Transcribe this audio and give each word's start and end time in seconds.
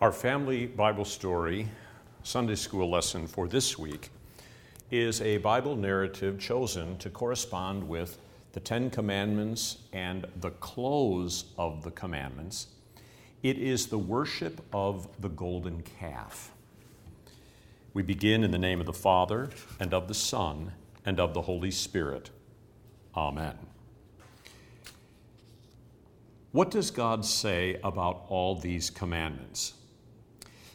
Our 0.00 0.12
family 0.12 0.64
Bible 0.64 1.04
story, 1.04 1.68
Sunday 2.22 2.54
school 2.54 2.88
lesson 2.88 3.26
for 3.26 3.46
this 3.46 3.78
week, 3.78 4.08
is 4.90 5.20
a 5.20 5.36
Bible 5.36 5.76
narrative 5.76 6.38
chosen 6.38 6.96
to 6.96 7.10
correspond 7.10 7.86
with 7.86 8.16
the 8.52 8.60
Ten 8.60 8.88
Commandments 8.88 9.76
and 9.92 10.26
the 10.40 10.52
close 10.52 11.52
of 11.58 11.82
the 11.82 11.90
commandments. 11.90 12.68
It 13.42 13.58
is 13.58 13.88
the 13.88 13.98
worship 13.98 14.62
of 14.72 15.06
the 15.20 15.28
golden 15.28 15.82
calf. 15.82 16.50
We 17.92 18.02
begin 18.02 18.42
in 18.42 18.52
the 18.52 18.58
name 18.58 18.80
of 18.80 18.86
the 18.86 18.94
Father, 18.94 19.50
and 19.78 19.92
of 19.92 20.08
the 20.08 20.14
Son, 20.14 20.72
and 21.04 21.20
of 21.20 21.34
the 21.34 21.42
Holy 21.42 21.70
Spirit. 21.70 22.30
Amen. 23.14 23.58
What 26.52 26.70
does 26.70 26.90
God 26.90 27.26
say 27.26 27.78
about 27.84 28.24
all 28.30 28.54
these 28.54 28.88
commandments? 28.88 29.74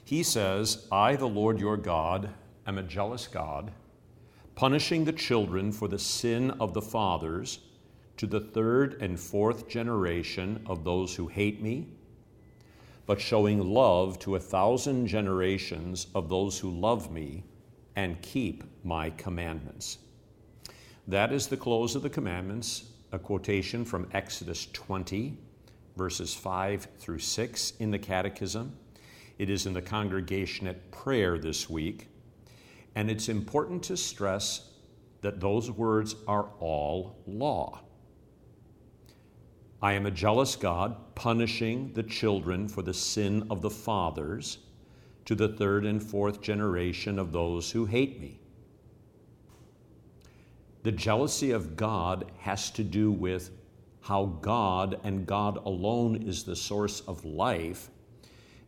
He 0.05 0.21
says, 0.21 0.87
I, 0.91 1.15
the 1.15 1.27
Lord 1.27 1.59
your 1.59 1.77
God, 1.77 2.29
am 2.67 2.77
a 2.77 2.83
jealous 2.83 3.27
God, 3.27 3.71
punishing 4.53 5.03
the 5.03 5.11
children 5.11 5.71
for 5.71 5.87
the 5.87 5.97
sin 5.97 6.51
of 6.51 6.75
the 6.75 6.81
fathers 6.81 7.59
to 8.17 8.27
the 8.27 8.39
third 8.39 9.01
and 9.01 9.19
fourth 9.19 9.67
generation 9.67 10.61
of 10.67 10.83
those 10.83 11.15
who 11.15 11.27
hate 11.27 11.59
me, 11.59 11.87
but 13.07 13.19
showing 13.19 13.73
love 13.73 14.19
to 14.19 14.35
a 14.35 14.39
thousand 14.39 15.07
generations 15.07 16.05
of 16.13 16.29
those 16.29 16.59
who 16.59 16.69
love 16.69 17.11
me 17.11 17.43
and 17.95 18.21
keep 18.21 18.63
my 18.83 19.09
commandments. 19.09 19.97
That 21.07 21.33
is 21.33 21.47
the 21.47 21.57
close 21.57 21.95
of 21.95 22.03
the 22.03 22.09
commandments, 22.11 22.91
a 23.11 23.17
quotation 23.17 23.83
from 23.83 24.07
Exodus 24.13 24.67
20, 24.71 25.35
verses 25.97 26.35
5 26.35 26.87
through 26.99 27.19
6 27.19 27.73
in 27.79 27.89
the 27.89 27.99
Catechism. 27.99 28.71
It 29.37 29.49
is 29.49 29.65
in 29.65 29.73
the 29.73 29.81
congregation 29.81 30.67
at 30.67 30.91
prayer 30.91 31.37
this 31.37 31.69
week. 31.69 32.07
And 32.95 33.11
it's 33.11 33.27
important 33.27 33.83
to 33.83 33.97
stress 33.97 34.69
that 35.21 35.39
those 35.39 35.69
words 35.69 36.15
are 36.27 36.49
all 36.59 37.17
law. 37.27 37.81
I 39.81 39.93
am 39.93 40.05
a 40.05 40.11
jealous 40.11 40.55
God, 40.55 41.15
punishing 41.15 41.93
the 41.93 42.03
children 42.03 42.67
for 42.67 42.81
the 42.81 42.93
sin 42.93 43.45
of 43.49 43.61
the 43.61 43.69
fathers 43.69 44.59
to 45.25 45.35
the 45.35 45.49
third 45.49 45.85
and 45.85 46.01
fourth 46.01 46.41
generation 46.41 47.19
of 47.19 47.31
those 47.31 47.71
who 47.71 47.85
hate 47.85 48.21
me. 48.21 48.39
The 50.83 50.91
jealousy 50.91 51.51
of 51.51 51.75
God 51.75 52.31
has 52.39 52.69
to 52.71 52.83
do 52.83 53.11
with 53.11 53.51
how 54.01 54.37
God 54.41 54.99
and 55.03 55.25
God 55.25 55.57
alone 55.65 56.15
is 56.15 56.43
the 56.43 56.55
source 56.55 57.01
of 57.01 57.25
life 57.25 57.89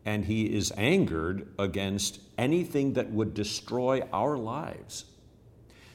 and 0.08 0.24
he 0.24 0.46
is 0.46 0.72
angered 0.78 1.54
against 1.60 2.22
anything 2.38 2.94
that 2.94 3.12
would 3.12 3.34
destroy 3.34 4.02
our 4.14 4.38
lives. 4.38 5.04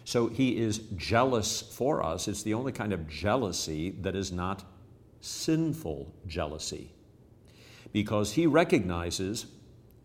So 0.04 0.26
he 0.26 0.58
is 0.58 0.80
jealous 0.96 1.62
for 1.62 2.04
us. 2.04 2.28
It's 2.28 2.42
the 2.42 2.52
only 2.52 2.72
kind 2.72 2.92
of 2.92 3.08
jealousy 3.08 3.88
that 4.02 4.14
is 4.14 4.30
not 4.30 4.64
sinful 5.22 6.12
jealousy. 6.26 6.92
Because 7.90 8.34
he 8.34 8.46
recognizes, 8.46 9.46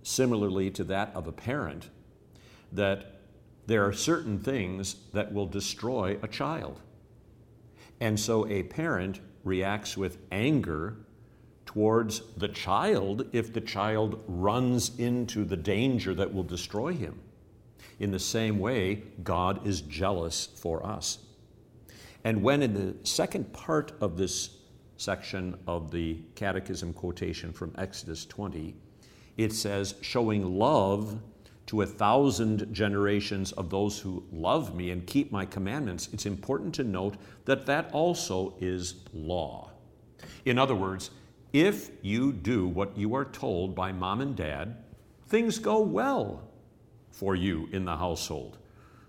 similarly 0.03 0.71
to 0.71 0.85
that 0.85 1.11
of 1.13 1.27
a 1.27 1.33
parent, 1.33 1.89
that 2.71 3.19
there 3.65 3.85
are 3.85 3.91
certain 3.91 4.39
things 4.39 4.95
that 5.11 5.33
will 5.33 5.47
destroy 5.47 6.17
a 6.21 6.29
child. 6.29 6.79
And 7.99 8.17
so 8.17 8.47
a 8.47 8.63
parent 8.63 9.19
reacts 9.43 9.97
with 9.97 10.17
anger 10.31 10.95
towards 11.67 12.21
the 12.37 12.47
child 12.47 13.27
if 13.33 13.53
the 13.53 13.61
child 13.61 14.23
runs 14.27 14.97
into 14.97 15.45
the 15.45 15.57
danger 15.57 16.15
that 16.15 16.33
will 16.33 16.43
destroy 16.43 16.93
him. 16.93 17.19
In 17.99 18.09
the 18.09 18.19
same 18.19 18.57
way, 18.57 19.03
God 19.23 19.67
is 19.67 19.81
jealous 19.81 20.47
for 20.55 20.83
us. 20.83 21.19
And 22.23 22.41
when 22.41 22.63
in 22.63 22.73
the 22.73 22.95
second 23.03 23.53
part 23.53 23.91
of 24.01 24.17
this 24.17 24.57
section 24.97 25.55
of 25.67 25.91
the 25.91 26.17
Catechism 26.35 26.93
quotation 26.93 27.53
from 27.53 27.73
Exodus 27.77 28.25
20, 28.25 28.75
it 29.37 29.53
says, 29.53 29.95
showing 30.01 30.57
love 30.57 31.19
to 31.67 31.81
a 31.81 31.85
thousand 31.85 32.73
generations 32.73 33.51
of 33.51 33.69
those 33.69 33.99
who 33.99 34.23
love 34.31 34.73
me 34.73 34.91
and 34.91 35.05
keep 35.05 35.31
my 35.31 35.45
commandments, 35.45 36.09
it's 36.13 36.25
important 36.25 36.73
to 36.75 36.83
note 36.83 37.15
that 37.45 37.65
that 37.65 37.89
also 37.91 38.55
is 38.59 38.95
law. 39.13 39.69
In 40.45 40.57
other 40.57 40.75
words, 40.75 41.11
if 41.53 41.91
you 42.01 42.33
do 42.33 42.67
what 42.67 42.97
you 42.97 43.15
are 43.15 43.25
told 43.25 43.75
by 43.75 43.91
mom 43.91 44.21
and 44.21 44.35
dad, 44.35 44.77
things 45.27 45.59
go 45.59 45.79
well 45.79 46.43
for 47.11 47.35
you 47.35 47.69
in 47.71 47.85
the 47.85 47.95
household. 47.95 48.57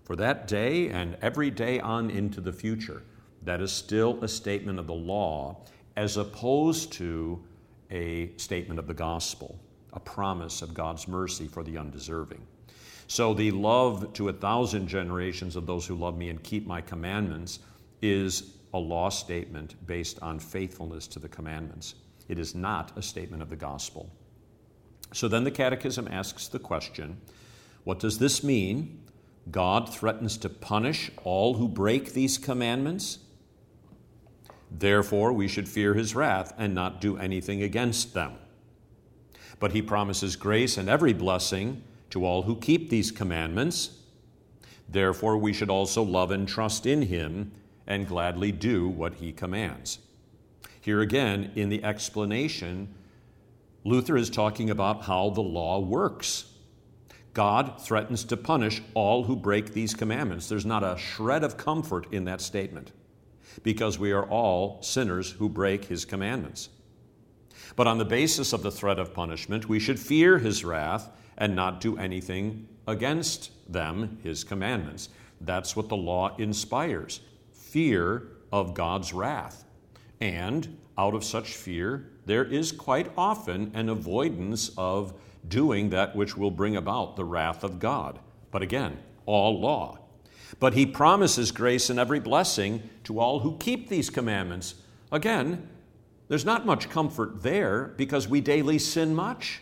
For 0.03 0.15
that 0.15 0.47
day 0.47 0.89
and 0.89 1.17
every 1.21 1.51
day 1.51 1.79
on 1.79 2.09
into 2.09 2.41
the 2.41 2.53
future, 2.53 3.03
that 3.43 3.61
is 3.61 3.71
still 3.71 4.23
a 4.23 4.27
statement 4.27 4.79
of 4.79 4.87
the 4.87 4.93
law 4.93 5.57
as 5.95 6.17
opposed 6.17 6.91
to 6.93 7.43
a 7.91 8.31
statement 8.37 8.79
of 8.79 8.87
the 8.87 8.93
gospel, 8.93 9.59
a 9.93 9.99
promise 9.99 10.61
of 10.61 10.73
God's 10.73 11.07
mercy 11.07 11.47
for 11.47 11.63
the 11.63 11.77
undeserving. 11.77 12.41
So 13.07 13.33
the 13.33 13.51
love 13.51 14.13
to 14.13 14.29
a 14.29 14.33
thousand 14.33 14.87
generations 14.87 15.55
of 15.55 15.65
those 15.65 15.85
who 15.85 15.95
love 15.95 16.17
me 16.17 16.29
and 16.29 16.41
keep 16.43 16.67
my 16.67 16.81
commandments 16.81 17.59
is 18.01 18.53
a 18.73 18.77
law 18.77 19.09
statement 19.09 19.75
based 19.87 20.19
on 20.21 20.39
faithfulness 20.39 21.07
to 21.07 21.19
the 21.19 21.27
commandments. 21.27 21.95
It 22.29 22.39
is 22.39 22.55
not 22.55 22.97
a 22.97 23.01
statement 23.01 23.41
of 23.41 23.49
the 23.49 23.57
gospel. 23.57 24.09
So 25.11 25.27
then 25.27 25.43
the 25.43 25.51
Catechism 25.51 26.07
asks 26.09 26.47
the 26.47 26.59
question 26.59 27.19
what 27.83 27.99
does 27.99 28.19
this 28.19 28.43
mean? 28.43 29.01
God 29.49 29.91
threatens 29.91 30.37
to 30.37 30.49
punish 30.49 31.09
all 31.23 31.55
who 31.55 31.67
break 31.67 32.13
these 32.13 32.37
commandments? 32.37 33.19
Therefore, 34.69 35.33
we 35.33 35.47
should 35.47 35.67
fear 35.67 35.95
his 35.95 36.13
wrath 36.13 36.53
and 36.57 36.75
not 36.75 37.01
do 37.01 37.17
anything 37.17 37.63
against 37.63 38.13
them. 38.13 38.33
But 39.59 39.71
he 39.71 39.81
promises 39.81 40.35
grace 40.35 40.77
and 40.77 40.87
every 40.87 41.13
blessing 41.13 41.81
to 42.11 42.25
all 42.25 42.43
who 42.43 42.55
keep 42.55 42.89
these 42.89 43.11
commandments. 43.11 43.97
Therefore, 44.87 45.37
we 45.37 45.53
should 45.53 45.69
also 45.69 46.03
love 46.03 46.29
and 46.29 46.47
trust 46.47 46.85
in 46.85 47.03
him 47.03 47.51
and 47.87 48.07
gladly 48.07 48.51
do 48.51 48.87
what 48.87 49.15
he 49.15 49.31
commands. 49.31 49.99
Here 50.81 51.01
again, 51.01 51.51
in 51.55 51.69
the 51.69 51.83
explanation, 51.83 52.93
Luther 53.83 54.17
is 54.17 54.29
talking 54.29 54.69
about 54.69 55.03
how 55.03 55.29
the 55.29 55.41
law 55.41 55.79
works. 55.79 56.45
God 57.33 57.81
threatens 57.81 58.23
to 58.25 58.37
punish 58.37 58.81
all 58.93 59.23
who 59.23 59.35
break 59.35 59.73
these 59.73 59.93
commandments. 59.93 60.49
There's 60.49 60.65
not 60.65 60.83
a 60.83 60.97
shred 60.97 61.43
of 61.43 61.57
comfort 61.57 62.11
in 62.11 62.25
that 62.25 62.41
statement 62.41 62.91
because 63.63 63.99
we 63.99 64.11
are 64.11 64.25
all 64.25 64.81
sinners 64.81 65.31
who 65.31 65.49
break 65.49 65.85
his 65.85 66.05
commandments. 66.05 66.69
But 67.75 67.87
on 67.87 67.97
the 67.97 68.05
basis 68.05 68.53
of 68.53 68.63
the 68.63 68.71
threat 68.71 68.99
of 68.99 69.13
punishment, 69.13 69.69
we 69.69 69.79
should 69.79 69.99
fear 69.99 70.37
his 70.37 70.65
wrath 70.65 71.09
and 71.37 71.55
not 71.55 71.81
do 71.81 71.97
anything 71.97 72.67
against 72.87 73.51
them, 73.71 74.19
his 74.23 74.43
commandments. 74.43 75.09
That's 75.41 75.75
what 75.75 75.89
the 75.89 75.97
law 75.97 76.35
inspires 76.37 77.21
fear 77.53 78.23
of 78.51 78.73
God's 78.73 79.13
wrath. 79.13 79.63
And 80.21 80.77
out 80.97 81.13
of 81.13 81.23
such 81.23 81.55
fear, 81.55 82.09
there 82.25 82.43
is 82.43 82.71
quite 82.71 83.11
often 83.17 83.71
an 83.73 83.89
avoidance 83.89 84.71
of 84.77 85.13
doing 85.47 85.89
that 85.89 86.15
which 86.15 86.37
will 86.37 86.51
bring 86.51 86.75
about 86.75 87.15
the 87.15 87.23
wrath 87.23 87.63
of 87.63 87.79
God. 87.79 88.19
But 88.51 88.61
again, 88.61 88.97
all 89.25 89.59
law. 89.59 89.99
But 90.59 90.73
he 90.73 90.85
promises 90.85 91.51
grace 91.51 91.89
and 91.89 91.99
every 91.99 92.19
blessing 92.19 92.89
to 93.05 93.19
all 93.19 93.39
who 93.39 93.57
keep 93.57 93.87
these 93.87 94.09
commandments. 94.09 94.75
Again, 95.11 95.67
there's 96.27 96.45
not 96.45 96.65
much 96.65 96.89
comfort 96.89 97.43
there 97.43 97.93
because 97.97 98.27
we 98.27 98.41
daily 98.41 98.79
sin 98.79 99.15
much. 99.15 99.61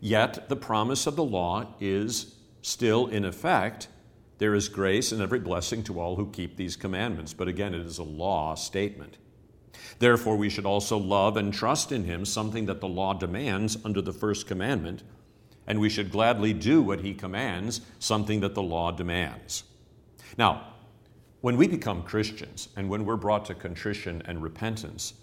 Yet 0.00 0.48
the 0.48 0.56
promise 0.56 1.06
of 1.06 1.16
the 1.16 1.24
law 1.24 1.74
is 1.80 2.36
still 2.62 3.06
in 3.06 3.24
effect. 3.24 3.88
There 4.38 4.54
is 4.54 4.68
grace 4.68 5.12
and 5.12 5.22
every 5.22 5.40
blessing 5.40 5.82
to 5.84 5.98
all 5.98 6.16
who 6.16 6.30
keep 6.30 6.56
these 6.56 6.76
commandments. 6.76 7.32
But 7.32 7.48
again, 7.48 7.74
it 7.74 7.84
is 7.84 7.98
a 7.98 8.02
law 8.02 8.54
statement. 8.54 9.16
Therefore, 9.98 10.36
we 10.36 10.50
should 10.50 10.66
also 10.66 10.96
love 10.96 11.36
and 11.36 11.52
trust 11.52 11.92
in 11.92 12.04
him, 12.04 12.24
something 12.24 12.66
that 12.66 12.80
the 12.80 12.88
law 12.88 13.14
demands 13.14 13.76
under 13.84 14.02
the 14.02 14.12
first 14.12 14.46
commandment, 14.46 15.02
and 15.66 15.80
we 15.80 15.88
should 15.88 16.10
gladly 16.10 16.52
do 16.52 16.82
what 16.82 17.00
he 17.00 17.14
commands, 17.14 17.80
something 17.98 18.40
that 18.40 18.54
the 18.54 18.62
law 18.62 18.90
demands. 18.90 19.64
Now, 20.36 20.74
when 21.40 21.56
we 21.56 21.68
become 21.68 22.02
Christians 22.02 22.68
and 22.76 22.88
when 22.88 23.04
we're 23.04 23.16
brought 23.16 23.44
to 23.46 23.54
contrition 23.54 24.22
and 24.24 24.42
repentance, 24.42 25.14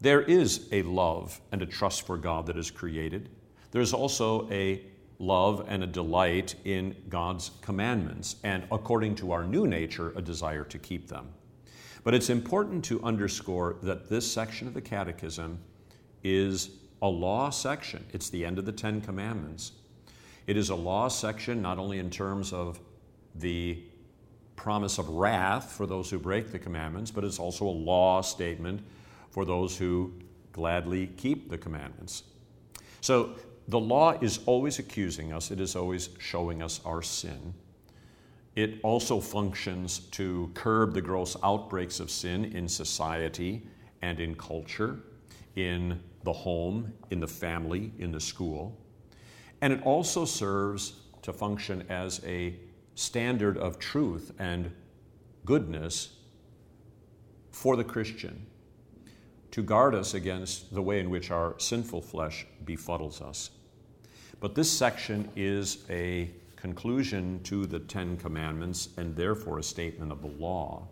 there 0.00 0.22
is 0.22 0.68
a 0.72 0.82
love 0.82 1.40
and 1.52 1.62
a 1.62 1.66
trust 1.66 2.06
for 2.06 2.16
God 2.16 2.46
that 2.46 2.56
is 2.56 2.70
created. 2.70 3.30
There's 3.70 3.92
also 3.92 4.48
a 4.50 4.82
love 5.18 5.64
and 5.68 5.82
a 5.82 5.86
delight 5.86 6.54
in 6.64 6.94
God's 7.08 7.50
commandments, 7.62 8.36
and 8.44 8.64
according 8.70 9.14
to 9.16 9.32
our 9.32 9.44
new 9.44 9.66
nature, 9.66 10.12
a 10.16 10.22
desire 10.22 10.64
to 10.64 10.78
keep 10.78 11.08
them. 11.08 11.28
But 12.06 12.14
it's 12.14 12.30
important 12.30 12.84
to 12.84 13.02
underscore 13.02 13.78
that 13.82 14.08
this 14.08 14.30
section 14.30 14.68
of 14.68 14.74
the 14.74 14.80
Catechism 14.80 15.58
is 16.22 16.70
a 17.02 17.08
law 17.08 17.50
section. 17.50 18.06
It's 18.12 18.30
the 18.30 18.44
end 18.44 18.60
of 18.60 18.64
the 18.64 18.70
Ten 18.70 19.00
Commandments. 19.00 19.72
It 20.46 20.56
is 20.56 20.70
a 20.70 20.76
law 20.76 21.08
section 21.08 21.60
not 21.60 21.80
only 21.80 21.98
in 21.98 22.08
terms 22.08 22.52
of 22.52 22.78
the 23.34 23.82
promise 24.54 24.98
of 24.98 25.08
wrath 25.08 25.72
for 25.72 25.84
those 25.84 26.08
who 26.08 26.20
break 26.20 26.52
the 26.52 26.60
commandments, 26.60 27.10
but 27.10 27.24
it's 27.24 27.40
also 27.40 27.66
a 27.66 27.74
law 27.74 28.20
statement 28.20 28.86
for 29.30 29.44
those 29.44 29.76
who 29.76 30.12
gladly 30.52 31.08
keep 31.16 31.50
the 31.50 31.58
commandments. 31.58 32.22
So 33.00 33.34
the 33.66 33.80
law 33.80 34.12
is 34.20 34.38
always 34.46 34.78
accusing 34.78 35.32
us, 35.32 35.50
it 35.50 35.58
is 35.58 35.74
always 35.74 36.10
showing 36.20 36.62
us 36.62 36.80
our 36.84 37.02
sin. 37.02 37.52
It 38.56 38.80
also 38.82 39.20
functions 39.20 39.98
to 40.12 40.50
curb 40.54 40.94
the 40.94 41.02
gross 41.02 41.36
outbreaks 41.44 42.00
of 42.00 42.10
sin 42.10 42.46
in 42.46 42.66
society 42.66 43.68
and 44.00 44.18
in 44.18 44.34
culture, 44.34 44.98
in 45.56 46.00
the 46.24 46.32
home, 46.32 46.92
in 47.10 47.20
the 47.20 47.28
family, 47.28 47.92
in 47.98 48.10
the 48.10 48.20
school. 48.20 48.76
And 49.60 49.74
it 49.74 49.82
also 49.82 50.24
serves 50.24 50.94
to 51.22 51.34
function 51.34 51.84
as 51.90 52.22
a 52.24 52.56
standard 52.94 53.58
of 53.58 53.78
truth 53.78 54.32
and 54.38 54.70
goodness 55.44 56.16
for 57.50 57.76
the 57.76 57.84
Christian 57.84 58.46
to 59.50 59.62
guard 59.62 59.94
us 59.94 60.14
against 60.14 60.74
the 60.74 60.82
way 60.82 60.98
in 60.98 61.10
which 61.10 61.30
our 61.30 61.54
sinful 61.58 62.02
flesh 62.02 62.46
befuddles 62.64 63.20
us. 63.20 63.50
But 64.40 64.54
this 64.54 64.70
section 64.70 65.30
is 65.36 65.84
a 65.88 66.30
conclusion 66.56 67.40
to 67.44 67.66
the 67.66 67.78
Ten 67.78 68.16
Commandments 68.16 68.88
and 68.96 69.14
therefore 69.14 69.58
a 69.58 69.62
statement 69.62 70.10
of 70.10 70.22
the 70.22 70.28
law. 70.28 70.88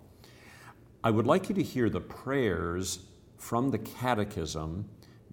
I 1.02 1.11
would 1.11 1.26
like 1.26 1.49
you 1.49 1.55
to 1.56 1.62
hear 1.62 1.90
the 1.90 2.00
prayers 2.00 3.00
from 3.38 3.70
the 3.70 3.78
Catechism 3.78 4.88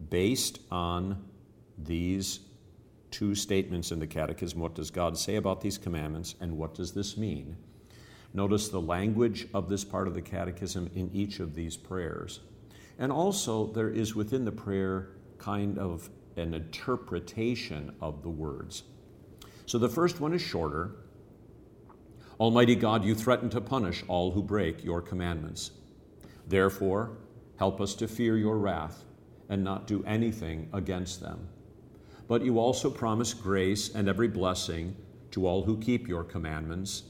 based 0.10 0.60
on 0.72 1.24
these 1.78 2.40
two 3.12 3.36
statements 3.36 3.92
in 3.92 4.00
the 4.00 4.08
Catechism. 4.08 4.60
What 4.60 4.76
does 4.76 4.90
God 4.90 5.18
say 5.18 5.36
about 5.36 5.62
these 5.62 5.78
commandments, 5.78 6.36
and 6.42 6.58
what 6.58 6.74
does 6.74 6.94
this 6.94 7.18
mean? 7.18 7.58
Notice 8.34 8.70
the 8.70 8.82
language 8.82 9.48
of 9.54 9.70
this 9.70 9.84
part 9.84 10.08
of 10.08 10.14
the 10.14 10.22
Catechism 10.22 10.90
in 10.96 11.10
each 11.14 11.40
of 11.40 11.54
these 11.54 11.76
prayers. 11.76 12.40
And 12.98 13.12
also, 13.12 13.68
there 13.68 13.90
is 13.90 14.16
within 14.16 14.46
the 14.46 14.52
prayer 14.52 15.10
kind 15.38 15.78
of 15.78 16.10
an 16.38 16.54
interpretation 16.54 17.94
of 18.00 18.24
the 18.24 18.30
words. 18.30 18.84
So 19.66 19.78
the 19.78 19.90
first 19.90 20.20
one 20.20 20.34
is 20.34 20.42
shorter 20.42 20.96
Almighty 22.42 22.74
God, 22.74 23.06
you 23.06 23.14
threaten 23.14 23.52
to 23.52 23.62
punish 23.62 24.04
all 24.08 24.32
who 24.32 24.42
break 24.42 24.84
your 24.84 25.00
commandments. 25.00 25.72
Therefore, 26.48 27.18
help 27.58 27.80
us 27.80 27.94
to 27.94 28.08
fear 28.08 28.36
your 28.36 28.58
wrath 28.58 29.04
and 29.48 29.64
not 29.64 29.86
do 29.86 30.04
anything 30.06 30.68
against 30.74 31.22
them. 31.22 31.48
But 32.28 32.44
you 32.44 32.58
also 32.58 32.90
promise 32.90 33.36
grace 33.36 33.94
and 33.94 34.10
every 34.10 34.28
blessing 34.28 34.96
to 35.30 35.46
all 35.46 35.66
who 35.66 35.78
keep 35.78 36.08
your 36.08 36.24
commandments. 36.24 37.04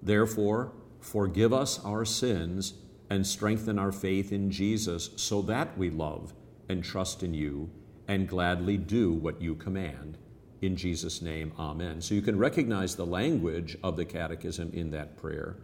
Therefore, 0.00 0.72
forgive 1.00 1.52
us 1.52 1.78
our 1.84 2.06
sins 2.06 2.72
and 3.10 3.26
strengthen 3.26 3.78
our 3.78 3.92
faith 3.92 4.32
in 4.32 4.50
Jesus 4.50 5.10
so 5.16 5.42
that 5.42 5.76
we 5.76 5.90
love 5.90 6.32
and 6.70 6.82
trust 6.82 7.22
in 7.22 7.34
you 7.34 7.68
and 8.08 8.26
gladly 8.26 8.78
do 8.78 9.12
what 9.12 9.42
you 9.42 9.54
command. 9.54 10.16
In 10.62 10.76
Jesus' 10.76 11.20
name, 11.20 11.52
amen. 11.58 12.00
So 12.00 12.14
you 12.14 12.22
can 12.22 12.38
recognize 12.38 12.94
the 12.94 13.04
language 13.04 13.76
of 13.82 13.96
the 13.96 14.04
catechism 14.04 14.70
in 14.72 14.90
that 14.92 15.16
prayer. 15.16 15.56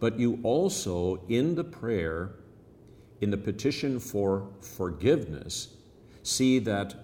But 0.00 0.18
you 0.18 0.40
also, 0.42 1.22
in 1.28 1.54
the 1.54 1.64
prayer, 1.64 2.32
in 3.20 3.30
the 3.30 3.36
petition 3.36 4.00
for 4.00 4.48
forgiveness, 4.60 5.76
see 6.24 6.58
that 6.58 6.94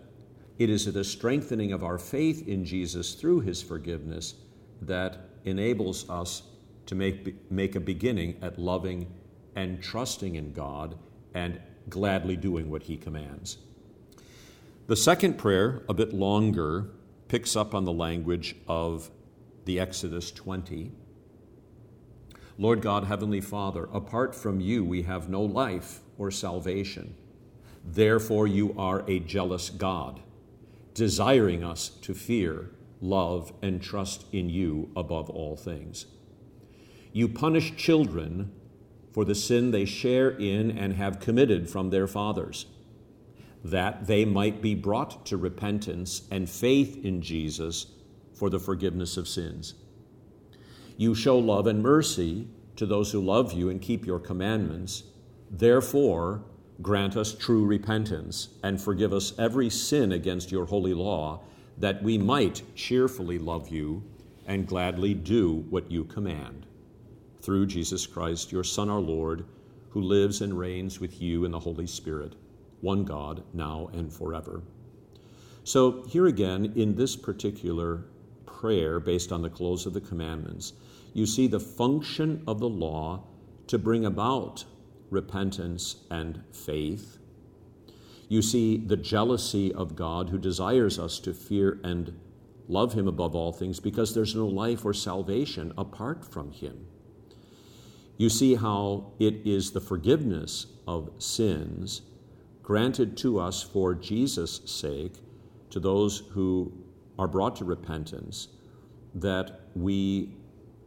it 0.58 0.68
is 0.68 0.92
the 0.92 1.04
strengthening 1.04 1.72
of 1.72 1.84
our 1.84 1.96
faith 1.96 2.48
in 2.48 2.64
Jesus 2.64 3.14
through 3.14 3.40
his 3.40 3.62
forgiveness 3.62 4.34
that 4.82 5.18
enables 5.44 6.10
us 6.10 6.42
to 6.86 6.96
make, 6.96 7.50
make 7.52 7.76
a 7.76 7.80
beginning 7.80 8.36
at 8.42 8.58
loving 8.58 9.06
and 9.54 9.80
trusting 9.80 10.34
in 10.34 10.52
God 10.52 10.96
and 11.34 11.60
gladly 11.88 12.36
doing 12.36 12.68
what 12.68 12.82
he 12.82 12.96
commands. 12.96 13.58
The 14.88 14.96
second 14.96 15.38
prayer, 15.38 15.82
a 15.88 15.94
bit 15.94 16.12
longer, 16.12 16.88
picks 17.28 17.54
up 17.54 17.74
on 17.74 17.84
the 17.84 17.92
language 17.92 18.56
of 18.66 19.10
the 19.64 19.78
Exodus 19.78 20.30
20. 20.30 20.92
Lord 22.56 22.80
God, 22.80 23.04
Heavenly 23.04 23.40
Father, 23.40 23.88
apart 23.92 24.34
from 24.34 24.60
you 24.60 24.84
we 24.84 25.02
have 25.02 25.28
no 25.28 25.42
life 25.42 26.00
or 26.16 26.30
salvation. 26.30 27.14
Therefore, 27.84 28.46
you 28.46 28.74
are 28.76 29.04
a 29.08 29.20
jealous 29.20 29.70
God 29.70 30.20
desiring 30.94 31.62
us 31.62 31.88
to 31.88 32.12
fear, 32.12 32.70
love, 33.00 33.52
and 33.62 33.80
trust 33.80 34.24
in 34.32 34.50
you 34.50 34.90
above 34.96 35.30
all 35.30 35.56
things. 35.56 36.06
You 37.12 37.28
punish 37.28 37.76
children 37.76 38.52
for 39.12 39.24
the 39.24 39.34
sin 39.34 39.70
they 39.70 39.84
share 39.84 40.30
in 40.30 40.76
and 40.76 40.94
have 40.94 41.20
committed 41.20 41.70
from 41.70 41.90
their 41.90 42.08
fathers, 42.08 42.66
that 43.64 44.06
they 44.06 44.24
might 44.24 44.62
be 44.62 44.74
brought 44.74 45.26
to 45.26 45.36
repentance 45.36 46.22
and 46.30 46.48
faith 46.48 47.04
in 47.04 47.20
Jesus 47.20 47.86
for 48.34 48.50
the 48.50 48.58
forgiveness 48.58 49.16
of 49.16 49.28
sins. 49.28 49.74
You 50.96 51.14
show 51.14 51.38
love 51.38 51.66
and 51.66 51.82
mercy 51.82 52.48
to 52.76 52.86
those 52.86 53.10
who 53.10 53.20
love 53.20 53.52
you 53.52 53.70
and 53.70 53.82
keep 53.82 54.06
your 54.06 54.20
commandments. 54.20 55.02
Therefore, 55.50 56.42
grant 56.80 57.16
us 57.16 57.34
true 57.34 57.64
repentance 57.64 58.50
and 58.62 58.80
forgive 58.80 59.12
us 59.12 59.36
every 59.38 59.70
sin 59.70 60.12
against 60.12 60.52
your 60.52 60.66
holy 60.66 60.94
law, 60.94 61.40
that 61.78 62.02
we 62.02 62.18
might 62.18 62.62
cheerfully 62.76 63.38
love 63.38 63.68
you 63.68 64.02
and 64.46 64.66
gladly 64.66 65.14
do 65.14 65.64
what 65.70 65.90
you 65.90 66.04
command. 66.04 66.66
Through 67.40 67.66
Jesus 67.66 68.06
Christ, 68.06 68.52
your 68.52 68.64
Son, 68.64 68.88
our 68.88 69.00
Lord, 69.00 69.44
who 69.90 70.00
lives 70.00 70.40
and 70.40 70.58
reigns 70.58 71.00
with 71.00 71.20
you 71.20 71.44
in 71.44 71.50
the 71.50 71.60
Holy 71.60 71.86
Spirit, 71.86 72.34
one 72.80 73.04
God, 73.04 73.42
now 73.52 73.90
and 73.92 74.12
forever. 74.12 74.62
So, 75.64 76.04
here 76.04 76.26
again, 76.26 76.72
in 76.76 76.94
this 76.94 77.16
particular 77.16 78.04
prayer, 78.46 79.00
based 79.00 79.32
on 79.32 79.42
the 79.42 79.50
close 79.50 79.86
of 79.86 79.92
the 79.92 80.00
commandments, 80.00 80.72
you 81.12 81.26
see 81.26 81.46
the 81.46 81.60
function 81.60 82.42
of 82.46 82.60
the 82.60 82.68
law 82.68 83.24
to 83.66 83.78
bring 83.78 84.04
about 84.04 84.64
repentance, 85.10 85.96
and 86.10 86.42
faith. 86.52 87.18
You 88.28 88.42
see 88.42 88.76
the 88.76 88.96
jealousy 88.96 89.72
of 89.72 89.96
God 89.96 90.28
who 90.28 90.38
desires 90.38 90.98
us 90.98 91.18
to 91.20 91.32
fear 91.32 91.80
and 91.82 92.18
love 92.68 92.92
Him 92.92 93.08
above 93.08 93.34
all 93.34 93.52
things 93.52 93.80
because 93.80 94.14
there's 94.14 94.34
no 94.34 94.46
life 94.46 94.84
or 94.84 94.92
salvation 94.92 95.72
apart 95.78 96.24
from 96.24 96.52
Him. 96.52 96.86
You 98.18 98.28
see 98.28 98.56
how 98.56 99.12
it 99.18 99.46
is 99.46 99.70
the 99.70 99.80
forgiveness 99.80 100.66
of 100.86 101.10
sins 101.18 102.02
granted 102.68 103.16
to 103.16 103.40
us 103.40 103.62
for 103.62 103.94
Jesus' 103.94 104.60
sake, 104.66 105.14
to 105.70 105.80
those 105.80 106.18
who 106.32 106.70
are 107.18 107.26
brought 107.26 107.56
to 107.56 107.64
repentance, 107.64 108.48
that 109.14 109.62
we 109.74 110.36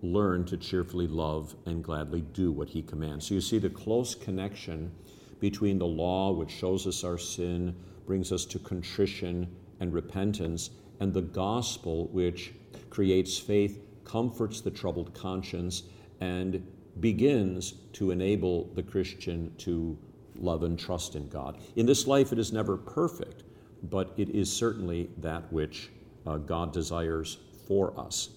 learn 0.03 0.45
to 0.45 0.55
cheerfully 0.57 1.07
love 1.07 1.55
and 1.65 1.83
gladly 1.83 2.21
do 2.33 2.51
what 2.51 2.69
he 2.69 2.83
commands. 2.83 3.25
So 3.25 3.33
you 3.33 3.41
see 3.41 3.57
the 3.57 3.67
close 3.67 4.13
connection 4.13 4.91
between 5.39 5.79
the 5.79 5.87
law, 5.87 6.31
which 6.31 6.51
shows 6.51 6.85
us 6.85 7.03
our 7.03 7.17
sin, 7.17 7.75
brings 8.05 8.31
us 8.31 8.45
to 8.45 8.59
contrition 8.59 9.47
and 9.79 9.91
repentance, 9.91 10.69
and 10.99 11.11
the 11.11 11.23
gospel, 11.23 12.09
which 12.09 12.53
creates 12.91 13.39
faith, 13.39 13.81
comforts 14.05 14.61
the 14.61 14.69
troubled 14.69 15.15
conscience, 15.15 15.81
and 16.19 16.63
begins 16.99 17.73
to 17.93 18.11
enable 18.11 18.65
the 18.75 18.83
Christian 18.83 19.51
to 19.57 19.97
love 20.41 20.63
and 20.63 20.77
trust 20.77 21.15
in 21.15 21.27
God. 21.27 21.57
In 21.75 21.85
this 21.85 22.07
life, 22.07 22.31
it 22.31 22.39
is 22.39 22.51
never 22.51 22.77
perfect, 22.77 23.43
but 23.83 24.13
it 24.17 24.29
is 24.29 24.51
certainly 24.51 25.09
that 25.17 25.51
which 25.51 25.89
uh, 26.25 26.37
God 26.37 26.73
desires 26.73 27.37
for 27.67 27.97
us. 27.99 28.29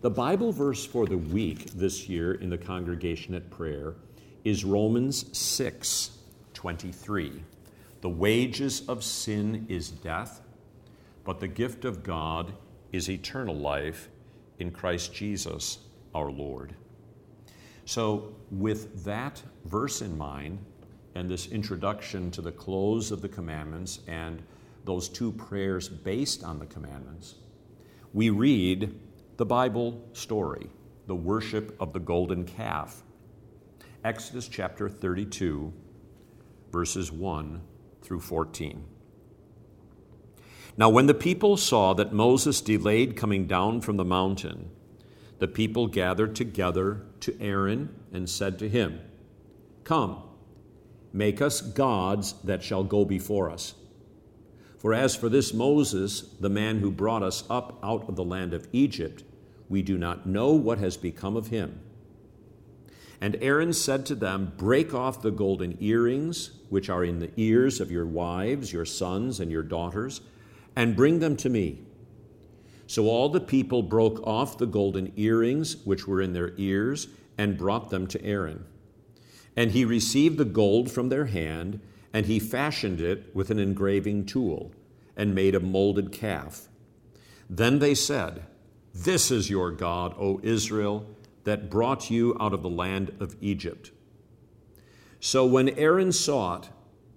The 0.00 0.10
Bible 0.10 0.52
verse 0.52 0.84
for 0.84 1.06
the 1.06 1.18
week 1.18 1.72
this 1.72 2.08
year 2.08 2.34
in 2.34 2.48
the 2.48 2.58
congregation 2.58 3.34
at 3.34 3.50
prayer 3.50 3.94
is 4.44 4.64
Romans 4.64 5.26
6 5.36 6.18
23. 6.54 7.42
The 8.00 8.08
wages 8.08 8.88
of 8.88 9.04
sin 9.04 9.66
is 9.68 9.90
death, 9.90 10.40
but 11.24 11.40
the 11.40 11.48
gift 11.48 11.84
of 11.84 12.02
God 12.02 12.52
is 12.92 13.10
eternal 13.10 13.54
life 13.54 14.08
in 14.58 14.70
Christ 14.70 15.12
Jesus 15.12 15.78
our 16.14 16.30
Lord. 16.30 16.74
So, 17.84 18.34
with 18.50 19.04
that 19.04 19.42
verse 19.64 20.00
in 20.00 20.16
mind, 20.16 20.58
and 21.14 21.28
this 21.28 21.48
introduction 21.48 22.30
to 22.30 22.42
the 22.42 22.52
close 22.52 23.10
of 23.10 23.22
the 23.22 23.28
commandments 23.28 24.00
and 24.06 24.42
those 24.84 25.08
two 25.08 25.32
prayers 25.32 25.88
based 25.88 26.44
on 26.44 26.58
the 26.58 26.66
commandments, 26.66 27.36
we 28.12 28.30
read 28.30 28.94
the 29.36 29.46
Bible 29.46 30.02
story, 30.12 30.68
the 31.06 31.14
worship 31.14 31.76
of 31.80 31.92
the 31.92 32.00
golden 32.00 32.44
calf. 32.44 33.02
Exodus 34.04 34.48
chapter 34.48 34.88
32, 34.88 35.72
verses 36.72 37.12
1 37.12 37.60
through 38.02 38.20
14. 38.20 38.84
Now, 40.76 40.88
when 40.88 41.06
the 41.06 41.14
people 41.14 41.56
saw 41.56 41.92
that 41.94 42.12
Moses 42.12 42.60
delayed 42.60 43.16
coming 43.16 43.46
down 43.46 43.80
from 43.80 43.96
the 43.96 44.04
mountain, 44.04 44.70
the 45.38 45.48
people 45.48 45.86
gathered 45.86 46.34
together 46.34 47.02
to 47.20 47.38
Aaron 47.40 47.94
and 48.12 48.28
said 48.28 48.58
to 48.60 48.68
him, 48.68 49.00
Come, 49.84 50.22
make 51.12 51.40
us 51.40 51.60
gods 51.60 52.34
that 52.44 52.62
shall 52.62 52.84
go 52.84 53.04
before 53.04 53.50
us. 53.50 53.74
For 54.78 54.94
as 54.94 55.14
for 55.14 55.28
this 55.28 55.52
Moses, 55.52 56.22
the 56.40 56.48
man 56.48 56.78
who 56.78 56.90
brought 56.90 57.22
us 57.22 57.44
up 57.50 57.78
out 57.82 58.08
of 58.08 58.16
the 58.16 58.24
land 58.24 58.54
of 58.54 58.66
Egypt, 58.72 59.22
we 59.68 59.82
do 59.82 59.98
not 59.98 60.26
know 60.26 60.52
what 60.52 60.78
has 60.78 60.96
become 60.96 61.36
of 61.36 61.48
him. 61.48 61.80
And 63.20 63.36
Aaron 63.42 63.74
said 63.74 64.06
to 64.06 64.14
them, 64.14 64.52
Break 64.56 64.94
off 64.94 65.20
the 65.20 65.30
golden 65.30 65.76
earrings 65.80 66.52
which 66.70 66.88
are 66.88 67.04
in 67.04 67.18
the 67.18 67.30
ears 67.36 67.80
of 67.80 67.90
your 67.90 68.06
wives, 68.06 68.72
your 68.72 68.86
sons, 68.86 69.40
and 69.40 69.50
your 69.50 69.62
daughters 69.62 70.22
and 70.76 70.96
bring 70.96 71.18
them 71.18 71.36
to 71.36 71.48
me. 71.48 71.80
So 72.86 73.06
all 73.06 73.28
the 73.28 73.40
people 73.40 73.82
broke 73.82 74.26
off 74.26 74.58
the 74.58 74.66
golden 74.66 75.12
earrings 75.16 75.76
which 75.84 76.06
were 76.08 76.22
in 76.22 76.32
their 76.32 76.54
ears 76.56 77.08
and 77.38 77.58
brought 77.58 77.90
them 77.90 78.06
to 78.08 78.24
Aaron. 78.24 78.64
And 79.60 79.72
he 79.72 79.84
received 79.84 80.38
the 80.38 80.46
gold 80.46 80.90
from 80.90 81.10
their 81.10 81.26
hand, 81.26 81.80
and 82.14 82.24
he 82.24 82.38
fashioned 82.38 82.98
it 82.98 83.34
with 83.34 83.50
an 83.50 83.58
engraving 83.58 84.24
tool, 84.24 84.72
and 85.14 85.34
made 85.34 85.54
a 85.54 85.60
molded 85.60 86.12
calf. 86.12 86.68
Then 87.50 87.78
they 87.78 87.94
said, 87.94 88.46
This 88.94 89.30
is 89.30 89.50
your 89.50 89.70
God, 89.70 90.14
O 90.18 90.40
Israel, 90.42 91.06
that 91.44 91.68
brought 91.68 92.10
you 92.10 92.34
out 92.40 92.54
of 92.54 92.62
the 92.62 92.70
land 92.70 93.14
of 93.20 93.36
Egypt. 93.42 93.90
So 95.20 95.44
when 95.44 95.68
Aaron 95.68 96.12
saw 96.12 96.56
it, 96.56 96.70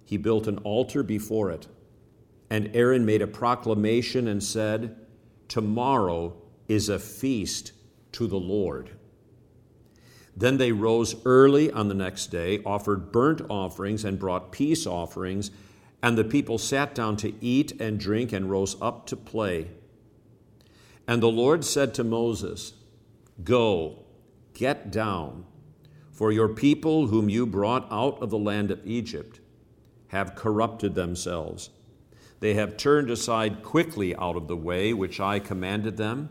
he 0.04 0.18
built 0.18 0.46
an 0.46 0.58
altar 0.58 1.02
before 1.02 1.50
it 1.50 1.66
and 2.50 2.70
Aaron 2.76 3.06
made 3.06 3.22
a 3.22 3.26
proclamation 3.26 4.28
and 4.28 4.42
said, 4.42 4.94
Tomorrow 5.48 6.36
is 6.68 6.90
a 6.90 6.98
feast 6.98 7.72
to 8.12 8.26
the 8.26 8.38
Lord. 8.38 8.90
Then 10.36 10.56
they 10.56 10.72
rose 10.72 11.14
early 11.24 11.70
on 11.70 11.88
the 11.88 11.94
next 11.94 12.26
day, 12.26 12.60
offered 12.64 13.12
burnt 13.12 13.40
offerings, 13.48 14.04
and 14.04 14.18
brought 14.18 14.52
peace 14.52 14.86
offerings. 14.86 15.50
And 16.02 16.18
the 16.18 16.24
people 16.24 16.58
sat 16.58 16.94
down 16.94 17.16
to 17.18 17.32
eat 17.40 17.80
and 17.80 17.98
drink 17.98 18.32
and 18.32 18.50
rose 18.50 18.76
up 18.82 19.06
to 19.06 19.16
play. 19.16 19.70
And 21.06 21.22
the 21.22 21.28
Lord 21.28 21.64
said 21.64 21.94
to 21.94 22.04
Moses, 22.04 22.74
Go, 23.42 24.04
get 24.54 24.90
down, 24.90 25.44
for 26.10 26.32
your 26.32 26.48
people 26.48 27.08
whom 27.08 27.28
you 27.28 27.46
brought 27.46 27.86
out 27.90 28.20
of 28.22 28.30
the 28.30 28.38
land 28.38 28.70
of 28.70 28.86
Egypt 28.86 29.40
have 30.08 30.34
corrupted 30.34 30.94
themselves 30.94 31.70
they 32.44 32.52
have 32.52 32.76
turned 32.76 33.08
aside 33.08 33.62
quickly 33.62 34.14
out 34.16 34.36
of 34.36 34.48
the 34.48 34.56
way 34.56 34.92
which 34.92 35.18
I 35.18 35.38
commanded 35.38 35.96
them. 35.96 36.28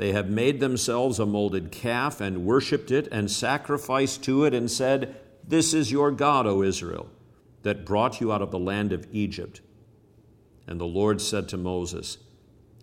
They 0.00 0.12
have 0.12 0.30
made 0.30 0.60
themselves 0.60 1.18
a 1.18 1.26
molded 1.26 1.70
calf 1.70 2.22
and 2.22 2.46
worshipped 2.46 2.90
it 2.90 3.06
and 3.12 3.30
sacrificed 3.30 4.24
to 4.24 4.46
it 4.46 4.54
and 4.54 4.70
said, 4.70 5.14
This 5.46 5.74
is 5.74 5.92
your 5.92 6.10
God, 6.10 6.46
O 6.46 6.62
Israel, 6.62 7.10
that 7.64 7.84
brought 7.84 8.18
you 8.18 8.32
out 8.32 8.40
of 8.40 8.50
the 8.50 8.58
land 8.58 8.94
of 8.94 9.06
Egypt. 9.12 9.60
And 10.66 10.80
the 10.80 10.86
Lord 10.86 11.20
said 11.20 11.50
to 11.50 11.58
Moses, 11.58 12.16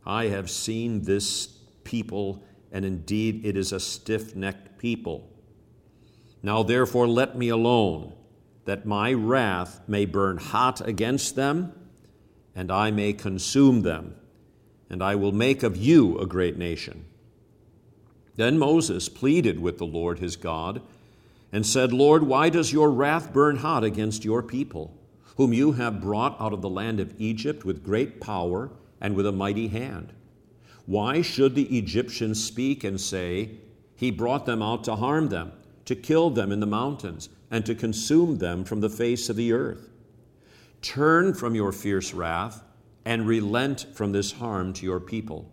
I 0.05 0.25
have 0.25 0.47
seen 0.47 1.05
this 1.05 1.47
people, 1.83 2.43
and 2.71 2.85
indeed 2.85 3.43
it 3.43 3.57
is 3.57 3.71
a 3.71 3.79
stiff 3.79 4.35
necked 4.35 4.77
people. 4.77 5.27
Now 6.43 6.61
therefore 6.61 7.07
let 7.07 7.35
me 7.35 7.49
alone, 7.49 8.13
that 8.65 8.85
my 8.85 9.11
wrath 9.11 9.81
may 9.87 10.05
burn 10.05 10.37
hot 10.37 10.87
against 10.87 11.35
them 11.35 11.73
and 12.53 12.71
I 12.71 12.91
may 12.91 13.13
consume 13.13 13.81
them, 13.81 14.13
and 14.89 15.03
I 15.03 15.15
will 15.15 15.31
make 15.31 15.63
of 15.63 15.77
you 15.77 16.17
a 16.17 16.25
great 16.25 16.57
nation. 16.57 17.05
Then 18.35 18.57
Moses 18.57 19.09
pleaded 19.09 19.59
with 19.59 19.77
the 19.77 19.85
Lord 19.85 20.19
his 20.19 20.35
God 20.35 20.81
and 21.51 21.65
said, 21.65 21.91
Lord, 21.91 22.23
why 22.23 22.49
does 22.49 22.73
your 22.73 22.91
wrath 22.91 23.33
burn 23.33 23.57
hot 23.57 23.83
against 23.83 24.23
your 24.23 24.43
people, 24.43 24.95
whom 25.37 25.53
you 25.53 25.73
have 25.73 26.01
brought 26.01 26.39
out 26.39 26.53
of 26.53 26.61
the 26.61 26.69
land 26.69 26.99
of 26.99 27.19
Egypt 27.19 27.65
with 27.65 27.83
great 27.83 28.21
power 28.21 28.69
and 29.01 29.15
with 29.15 29.25
a 29.25 29.31
mighty 29.31 29.67
hand? 29.67 30.13
Why 30.85 31.21
should 31.21 31.55
the 31.55 31.77
Egyptians 31.77 32.43
speak 32.43 32.83
and 32.83 32.99
say, 32.99 33.51
He 33.95 34.11
brought 34.11 34.45
them 34.45 34.61
out 34.61 34.83
to 34.85 34.95
harm 34.95 35.29
them, 35.29 35.51
to 35.85 35.95
kill 35.95 36.29
them 36.29 36.51
in 36.51 36.59
the 36.59 36.65
mountains, 36.65 37.29
and 37.49 37.65
to 37.65 37.75
consume 37.75 38.37
them 38.37 38.63
from 38.63 38.81
the 38.81 38.89
face 38.89 39.29
of 39.29 39.35
the 39.35 39.51
earth? 39.51 39.89
Turn 40.81 41.33
from 41.33 41.55
your 41.55 41.71
fierce 41.71 42.13
wrath 42.13 42.63
and 43.07 43.25
relent 43.25 43.85
from 43.93 44.11
this 44.11 44.33
harm 44.33 44.73
to 44.73 44.85
your 44.85 44.99
people. 44.99 45.49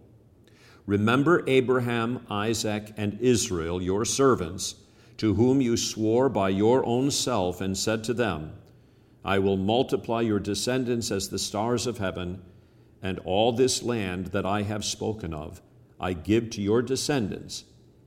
Remember 0.86 1.44
Abraham, 1.46 2.26
Isaac, 2.28 2.92
and 2.96 3.16
Israel, 3.20 3.80
your 3.80 4.04
servants, 4.04 4.74
to 5.18 5.34
whom 5.34 5.60
you 5.60 5.76
swore 5.76 6.28
by 6.28 6.48
your 6.48 6.84
own 6.84 7.12
self 7.12 7.60
and 7.60 7.78
said 7.78 8.02
to 8.02 8.12
them, 8.12 8.54
I 9.24 9.38
will 9.38 9.56
multiply 9.56 10.20
your 10.22 10.40
descendants 10.40 11.12
as 11.12 11.28
the 11.28 11.38
stars 11.38 11.86
of 11.86 11.98
heaven, 11.98 12.42
and 13.00 13.20
all 13.20 13.52
this 13.52 13.84
land 13.84 14.26
that 14.32 14.44
I 14.44 14.62
have 14.62 14.84
spoken 14.84 15.32
of 15.32 15.62
I 16.00 16.12
give 16.12 16.50
to 16.50 16.60
your 16.60 16.82
descendants, 16.82 17.66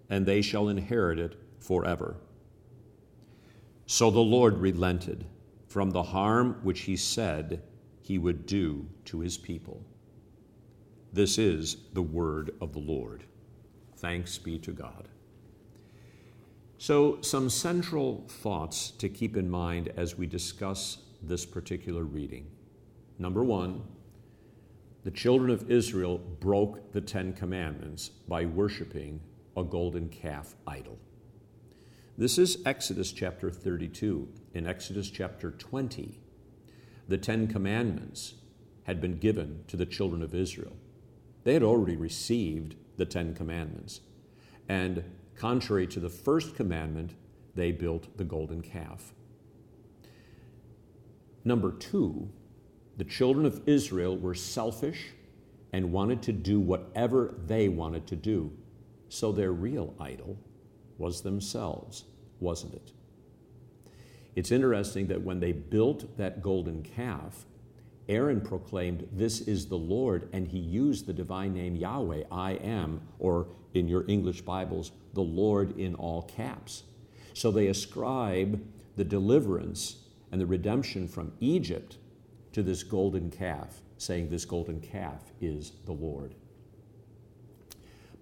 and 0.09 0.25
they 0.25 0.41
shall 0.41 0.67
inherit 0.67 1.19
it 1.19 1.39
forever. 1.59 2.17
So 3.85 4.11
the 4.11 4.19
Lord 4.19 4.57
relented 4.57 5.25
from 5.67 5.91
the 5.91 6.03
harm 6.03 6.57
which 6.63 6.81
he 6.81 6.97
said 6.97 7.61
he 8.07 8.17
would 8.17 8.45
do 8.45 8.87
to 9.03 9.19
his 9.19 9.37
people. 9.37 9.83
This 11.11 11.37
is 11.37 11.75
the 11.91 12.01
word 12.01 12.51
of 12.61 12.71
the 12.71 12.79
Lord. 12.79 13.25
Thanks 13.97 14.37
be 14.37 14.57
to 14.59 14.71
God. 14.71 15.09
So, 16.77 17.21
some 17.21 17.49
central 17.49 18.23
thoughts 18.29 18.91
to 18.91 19.09
keep 19.09 19.35
in 19.35 19.49
mind 19.49 19.91
as 19.97 20.17
we 20.17 20.25
discuss 20.25 20.99
this 21.21 21.45
particular 21.45 22.03
reading. 22.03 22.47
Number 23.19 23.43
one, 23.43 23.83
the 25.03 25.11
children 25.11 25.49
of 25.49 25.69
Israel 25.69 26.17
broke 26.17 26.93
the 26.93 27.01
Ten 27.01 27.33
Commandments 27.33 28.07
by 28.07 28.45
worshiping 28.45 29.19
a 29.57 29.65
golden 29.65 30.07
calf 30.07 30.55
idol. 30.65 30.97
This 32.17 32.37
is 32.37 32.59
Exodus 32.65 33.11
chapter 33.11 33.51
32. 33.51 34.29
In 34.53 34.65
Exodus 34.65 35.09
chapter 35.09 35.51
20, 35.51 36.21
the 37.07 37.17
Ten 37.17 37.47
Commandments 37.47 38.35
had 38.83 39.01
been 39.01 39.17
given 39.17 39.63
to 39.67 39.77
the 39.77 39.85
children 39.85 40.21
of 40.21 40.35
Israel. 40.35 40.75
They 41.43 41.53
had 41.53 41.63
already 41.63 41.95
received 41.95 42.75
the 42.97 43.05
Ten 43.05 43.33
Commandments. 43.33 44.01
And 44.67 45.03
contrary 45.35 45.87
to 45.87 45.99
the 45.99 46.09
first 46.09 46.55
commandment, 46.55 47.13
they 47.55 47.71
built 47.71 48.17
the 48.17 48.23
golden 48.23 48.61
calf. 48.61 49.13
Number 51.43 51.71
two, 51.71 52.29
the 52.97 53.03
children 53.03 53.45
of 53.45 53.61
Israel 53.67 54.17
were 54.17 54.35
selfish 54.35 55.07
and 55.71 55.91
wanted 55.91 56.21
to 56.23 56.33
do 56.33 56.59
whatever 56.59 57.35
they 57.45 57.69
wanted 57.69 58.07
to 58.07 58.15
do. 58.15 58.51
So 59.09 59.31
their 59.31 59.53
real 59.53 59.93
idol 59.99 60.37
was 60.97 61.21
themselves, 61.21 62.05
wasn't 62.39 62.73
it? 62.73 62.91
It's 64.37 64.51
interesting 64.51 65.07
that 65.07 65.23
when 65.23 65.39
they 65.39 65.51
built 65.51 66.15
that 66.17 66.43
golden 66.43 66.83
calf, 66.83 67.47
Aaron 68.07 68.39
proclaimed, 68.39 69.07
This 69.11 69.41
is 69.41 69.65
the 69.65 69.79
Lord, 69.79 70.29
and 70.31 70.47
he 70.47 70.59
used 70.59 71.07
the 71.07 71.13
divine 71.13 71.55
name 71.55 71.75
Yahweh, 71.75 72.25
I 72.31 72.51
am, 72.51 73.01
or 73.17 73.47
in 73.73 73.87
your 73.87 74.05
English 74.07 74.41
Bibles, 74.41 74.91
the 75.15 75.23
Lord 75.23 75.79
in 75.79 75.95
all 75.95 76.21
caps. 76.21 76.83
So 77.33 77.49
they 77.49 77.65
ascribe 77.65 78.63
the 78.95 79.03
deliverance 79.03 80.03
and 80.31 80.39
the 80.39 80.45
redemption 80.45 81.07
from 81.07 81.31
Egypt 81.39 81.97
to 82.51 82.61
this 82.61 82.83
golden 82.83 83.31
calf, 83.31 83.81
saying 83.97 84.29
this 84.29 84.45
golden 84.45 84.81
calf 84.81 85.23
is 85.41 85.71
the 85.85 85.93
Lord. 85.93 86.35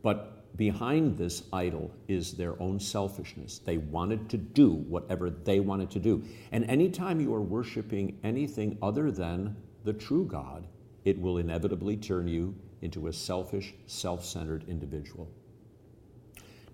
But 0.02 0.45
behind 0.56 1.18
this 1.18 1.44
idol 1.52 1.92
is 2.08 2.34
their 2.34 2.62
own 2.62 2.80
selfishness. 2.80 3.60
They 3.60 3.78
wanted 3.78 4.30
to 4.30 4.38
do 4.38 4.72
whatever 4.72 5.30
they 5.30 5.60
wanted 5.60 5.90
to 5.92 6.00
do. 6.00 6.24
And 6.52 6.66
anytime 6.66 7.20
you 7.20 7.34
are 7.34 7.42
worshiping 7.42 8.18
anything 8.24 8.78
other 8.82 9.12
than 9.12 9.56
the 9.84 9.94
true 9.94 10.26
God, 10.26 10.68
it 11.04 11.20
will 11.20 11.38
inevitably 11.38 11.98
turn 11.98 12.28
you 12.28 12.56
into 12.82 13.08
a 13.08 13.14
selfish, 13.14 13.74
self 13.88 14.24
centered 14.24 14.66
individual. 14.68 15.30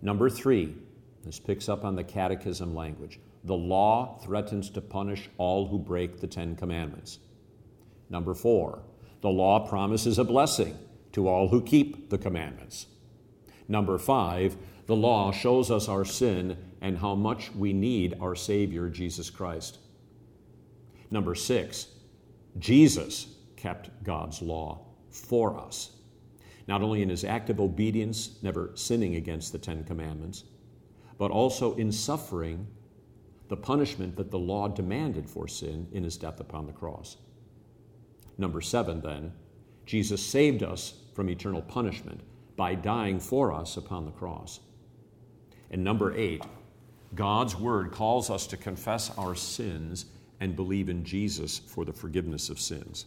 Number 0.02 0.30
three, 0.30 0.76
this 1.24 1.40
picks 1.40 1.70
up 1.70 1.84
on 1.84 1.96
the 1.96 2.04
catechism 2.04 2.76
language. 2.76 3.20
The 3.44 3.56
law 3.56 4.20
threatens 4.24 4.70
to 4.72 4.82
punish 4.82 5.30
all 5.38 5.68
who 5.68 5.80
break 5.80 6.20
the 6.20 6.28
Ten 6.28 6.56
Commandments. 6.56 7.20
Number 8.10 8.34
four, 8.34 8.84
the 9.22 9.30
law 9.30 9.68
promises 9.68 10.20
a 10.20 10.24
blessing 10.24 10.78
to 11.14 11.28
all 11.28 11.48
who 11.48 11.62
keep 11.62 12.10
the 12.10 12.18
commandments. 12.18 12.88
Number 13.68 13.98
five, 13.98 14.58
the 14.86 14.96
law 14.96 15.32
shows 15.32 15.72
us 15.72 15.88
our 15.88 16.06
sin 16.06 16.58
and 16.82 16.98
how 16.98 17.16
much 17.16 17.54
we 17.54 17.74
need 17.74 18.16
our 18.20 18.36
Savior, 18.36 18.90
Jesus 18.90 19.30
Christ. 19.30 19.78
Number 21.10 21.36
six, 21.36 21.88
Jesus 22.60 23.28
kept 23.56 24.04
God's 24.04 24.42
law. 24.42 24.86
for 25.12 25.58
us, 25.60 25.92
not 26.68 26.82
only 26.82 27.02
in 27.02 27.10
his 27.10 27.24
active 27.24 27.60
obedience, 27.60 28.38
never 28.42 28.72
sinning 28.76 29.16
against 29.16 29.52
the 29.52 29.60
Ten 29.60 29.84
Commandments, 29.84 30.46
but 31.18 31.32
also 31.32 31.76
in 31.76 31.92
suffering 31.92 32.66
the 33.50 33.58
punishment 33.58 34.16
that 34.16 34.32
the 34.32 34.40
law 34.40 34.70
demanded 34.70 35.30
for 35.30 35.48
sin 35.48 35.88
in 35.92 36.04
his 36.04 36.16
death 36.18 36.40
upon 36.40 36.66
the 36.66 36.72
cross. 36.72 37.18
Number 38.38 38.62
seven, 38.62 39.02
then, 39.02 39.34
Jesus 39.86 40.26
saved 40.26 40.64
us 40.64 40.94
from 41.14 41.30
eternal 41.30 41.62
punishment 41.62 42.22
by 42.56 42.76
dying 42.76 43.20
for 43.20 43.52
us 43.54 43.78
upon 43.78 44.06
the 44.06 44.12
cross. 44.12 44.60
And 45.70 45.84
number 45.84 46.16
eight, 46.16 46.44
God's 47.16 47.56
word 47.56 47.92
calls 47.92 48.30
us 48.30 48.48
to 48.48 48.58
confess 48.58 49.10
our 49.18 49.36
sins 49.36 50.06
and 50.40 50.56
believe 50.56 50.90
in 50.90 51.04
Jesus 51.04 51.60
for 51.60 51.86
the 51.86 51.94
forgiveness 51.94 52.50
of 52.50 52.60
sins. 52.60 53.06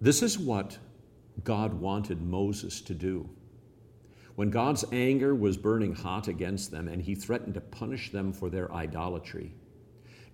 This 0.00 0.22
is 0.22 0.38
what 0.38 0.78
God 1.44 1.74
wanted 1.74 2.22
Moses 2.22 2.80
to 2.82 2.94
do. 2.94 3.28
When 4.34 4.50
God's 4.50 4.84
anger 4.92 5.34
was 5.34 5.56
burning 5.56 5.94
hot 5.94 6.26
against 6.26 6.70
them 6.70 6.88
and 6.88 7.02
he 7.02 7.14
threatened 7.14 7.54
to 7.54 7.60
punish 7.60 8.10
them 8.10 8.32
for 8.32 8.48
their 8.48 8.72
idolatry, 8.72 9.52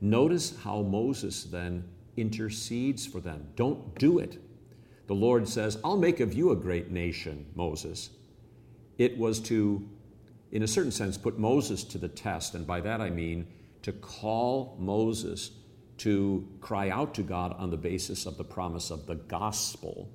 notice 0.01 0.55
how 0.63 0.83
Moses 0.83 1.45
then 1.45 1.85
intercedes 2.17 3.07
for 3.07 3.21
them. 3.21 3.49
Don't 3.57 3.95
do 3.99 4.19
it. 4.19 4.39
The 5.09 5.15
Lord 5.15 5.49
says, 5.49 5.79
I'll 5.83 5.97
make 5.97 6.21
of 6.21 6.35
you 6.35 6.53
a 6.53 6.57
great 6.57 6.91
nation, 6.91 7.47
Moses. 7.55 8.11
It 8.99 9.17
was 9.17 9.41
to, 9.41 9.89
in 10.53 10.63
a 10.63 10.69
certain 10.69 10.93
sense, 10.93 11.17
put 11.17 11.39
Moses 11.39 11.83
to 11.85 11.99
the 11.99 12.09
test, 12.09 12.55
and 12.55 12.67
by 12.67 12.81
that 12.83 13.01
I 13.01 13.11
mean 13.11 13.47
to 13.83 13.93
call 13.93 14.77
Moses 14.79 15.51
to 15.99 16.47
cry 16.61 16.91
out 16.91 17.15
to 17.15 17.23
God 17.23 17.57
on 17.59 17.71
the 17.71 17.77
basis 17.77 18.27
of 18.27 18.37
the 18.37 18.45
promise 18.45 18.91
of 18.91 19.07
the 19.07 19.17
gospel 19.17 20.09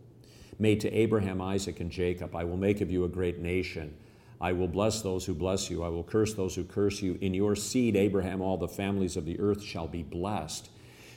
made 0.60 0.80
to 0.82 0.94
Abraham, 0.94 1.42
Isaac, 1.42 1.80
and 1.80 1.92
Jacob 1.92 2.36
I 2.36 2.44
will 2.44 2.58
make 2.58 2.80
of 2.82 2.92
you 2.92 3.04
a 3.04 3.10
great 3.10 3.40
nation. 3.40 3.98
I 4.40 4.52
will 4.52 4.68
bless 4.68 5.02
those 5.02 5.26
who 5.26 5.34
bless 5.34 5.70
you. 5.70 5.84
I 5.84 5.90
will 5.90 6.04
curse 6.04 6.34
those 6.34 6.54
who 6.54 6.64
curse 6.66 7.02
you. 7.02 7.18
In 7.22 7.34
your 7.34 7.56
seed, 7.56 7.96
Abraham, 7.96 8.42
all 8.42 8.58
the 8.58 8.68
families 8.68 9.18
of 9.18 9.26
the 9.26 9.40
earth 9.40 9.64
shall 9.64 9.88
be 9.88 10.04
blessed. 10.04 10.70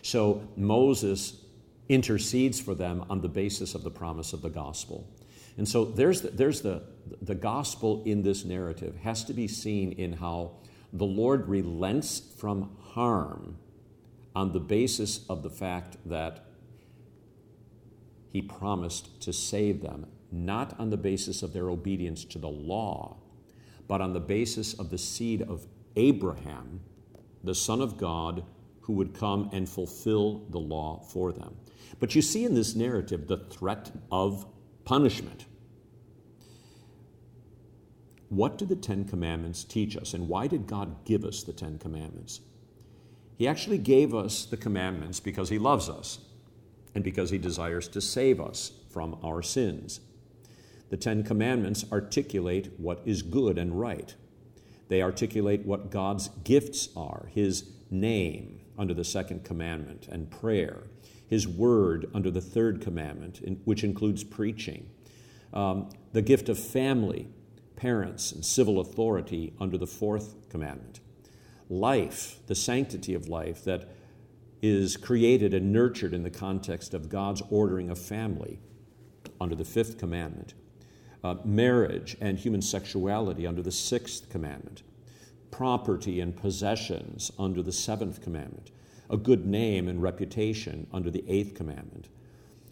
So 0.02 0.49
Moses 0.56 1.42
intercedes 1.88 2.61
for 2.61 2.75
them 2.75 3.05
on 3.09 3.21
the 3.21 3.28
basis 3.28 3.75
of 3.75 3.83
the 3.83 3.90
promise 3.90 4.33
of 4.33 4.43
the 4.43 4.50
gospel. 4.50 5.09
And 5.57 5.69
so 5.69 5.85
there's 5.85 6.23
the, 6.23 6.28
there's 6.28 6.61
the, 6.61 6.83
the 7.23 7.35
gospel 7.35 8.02
in 8.05 8.23
this 8.23 8.45
narrative 8.45 8.97
has 8.97 9.25
to 9.25 9.33
be 9.33 9.49
seen 9.49 9.93
in 9.93 10.14
how 10.14 10.52
the 10.93 11.07
Lord 11.07 11.49
relents 11.49 12.21
from 12.38 12.76
harm 12.81 13.57
on 14.35 14.52
the 14.52 14.61
basis 14.61 15.25
of 15.28 15.43
the 15.43 15.50
fact 15.50 15.97
that 16.07 16.45
he 18.31 18.43
promised 18.43 19.21
to 19.23 19.33
save 19.33 19.81
them, 19.81 20.07
not 20.31 20.78
on 20.78 20.90
the 20.90 20.97
basis 20.97 21.43
of 21.43 21.55
their 21.55 21.71
obedience 21.71 22.25
to 22.25 22.38
the 22.38 22.49
law, 22.49 23.16
but 23.88 24.00
on 24.02 24.12
the 24.12 24.21
basis 24.21 24.75
of 24.75 24.90
the 24.90 24.99
seed 24.99 25.40
of 25.40 25.66
Abraham, 25.97 26.81
the 27.43 27.55
Son 27.55 27.81
of 27.81 27.97
God, 27.97 28.45
who 28.87 28.93
would 28.93 29.12
come 29.12 29.50
and 29.52 29.69
fulfill 29.69 30.47
the 30.50 30.61
law 30.61 31.00
for 31.00 31.33
them. 31.33 31.57
But 31.99 32.14
you 32.14 32.23
see 32.23 32.45
in 32.45 32.55
this 32.55 32.76
narrative 32.76 33.26
the 33.26 33.38
threat 33.38 33.90
of 34.12 34.47
punishment. 34.85 35.47
What 38.28 38.59
do 38.59 38.64
the 38.64 38.76
Ten 38.76 39.05
Commandments 39.05 39.64
teach 39.64 39.97
us, 39.97 40.14
and 40.14 40.28
why 40.28 40.47
did 40.47 40.69
God 40.69 41.05
give 41.05 41.25
us 41.25 41.43
the 41.43 41.52
Ten 41.52 41.78
Commandments? 41.78 42.40
He 43.37 43.49
actually 43.49 43.78
gave 43.78 44.14
us 44.14 44.45
the 44.45 44.57
commandments 44.57 45.19
because 45.19 45.49
He 45.49 45.59
loves 45.59 45.88
us 45.88 46.21
and 46.95 47.02
because 47.02 47.31
He 47.31 47.38
desires 47.38 47.88
to 47.88 48.00
save 48.00 48.40
us 48.40 48.71
from 48.88 49.19
our 49.23 49.43
sins. 49.43 50.00
The 50.91 50.97
Ten 50.97 51.25
Commandments 51.25 51.84
articulate 51.91 52.71
what 52.78 53.02
is 53.04 53.23
good 53.23 53.58
and 53.58 53.80
right. 53.80 54.15
They 54.89 55.02
articulate 55.02 55.67
what 55.67 55.91
God's 55.91 56.28
gifts 56.45 56.89
are 56.97 57.28
His 57.32 57.69
name 57.91 58.61
under 58.78 58.95
the 58.95 59.04
second 59.04 59.45
commandment 59.45 60.08
and 60.08 60.30
prayer, 60.30 60.84
His 61.26 61.47
word 61.47 62.08
under 62.15 62.30
the 62.30 62.41
third 62.41 62.80
commandment, 62.80 63.41
which 63.65 63.84
includes 63.84 64.25
preaching, 64.25 64.89
um, 65.52 65.91
the 66.12 66.23
gift 66.23 66.49
of 66.49 66.58
family, 66.58 67.28
parents, 67.76 68.32
and 68.32 68.45
civil 68.45 68.80
authority 68.80 69.52
under 69.60 69.78
the 69.78 69.86
fourth 69.86 70.49
commandment, 70.49 71.00
life, 71.69 72.39
the 72.47 72.54
sanctity 72.54 73.15
of 73.15 73.28
life 73.28 73.65
that 73.65 73.89
is 74.62 74.97
created 74.97 75.52
and 75.54 75.73
nurtured 75.73 76.15
in 76.15 76.23
the 76.23 76.30
context 76.30 76.95
of 76.95 77.08
God's 77.08 77.43
ordering 77.50 77.91
of 77.91 77.99
family 77.99 78.58
under 79.41 79.54
the 79.54 79.65
fifth 79.65 79.99
commandment, 79.99 80.54
uh, 81.23 81.36
marriage 81.45 82.17
and 82.21 82.39
human 82.39 82.62
sexuality 82.62 83.47
under 83.47 83.62
the 83.62 83.73
sixth 83.73 84.28
commandment, 84.30 84.82
property 85.50 86.21
and 86.21 86.37
possessions 86.37 87.30
under 87.39 87.63
the 87.63 87.73
seventh 87.73 88.23
commandment, 88.23 88.71
a 89.11 89.17
good 89.17 89.47
name 89.47 89.89
and 89.89 90.02
reputation 90.02 90.87
under 90.93 91.11
the 91.11 91.25
eighth 91.28 91.54
commandment. 91.54 92.09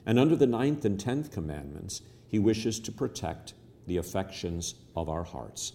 And 0.07 0.19
under 0.19 0.37
the 0.37 0.47
ninth 0.47 0.85
and 0.85 0.99
tenth 0.99 1.31
commandments, 1.31 2.03
he 2.29 2.39
wishes 2.39 2.79
to 2.81 2.93
protect 2.93 3.55
the 3.87 3.97
affections 3.97 4.75
of 4.97 5.09
our 5.09 5.25
hearts. 5.25 5.73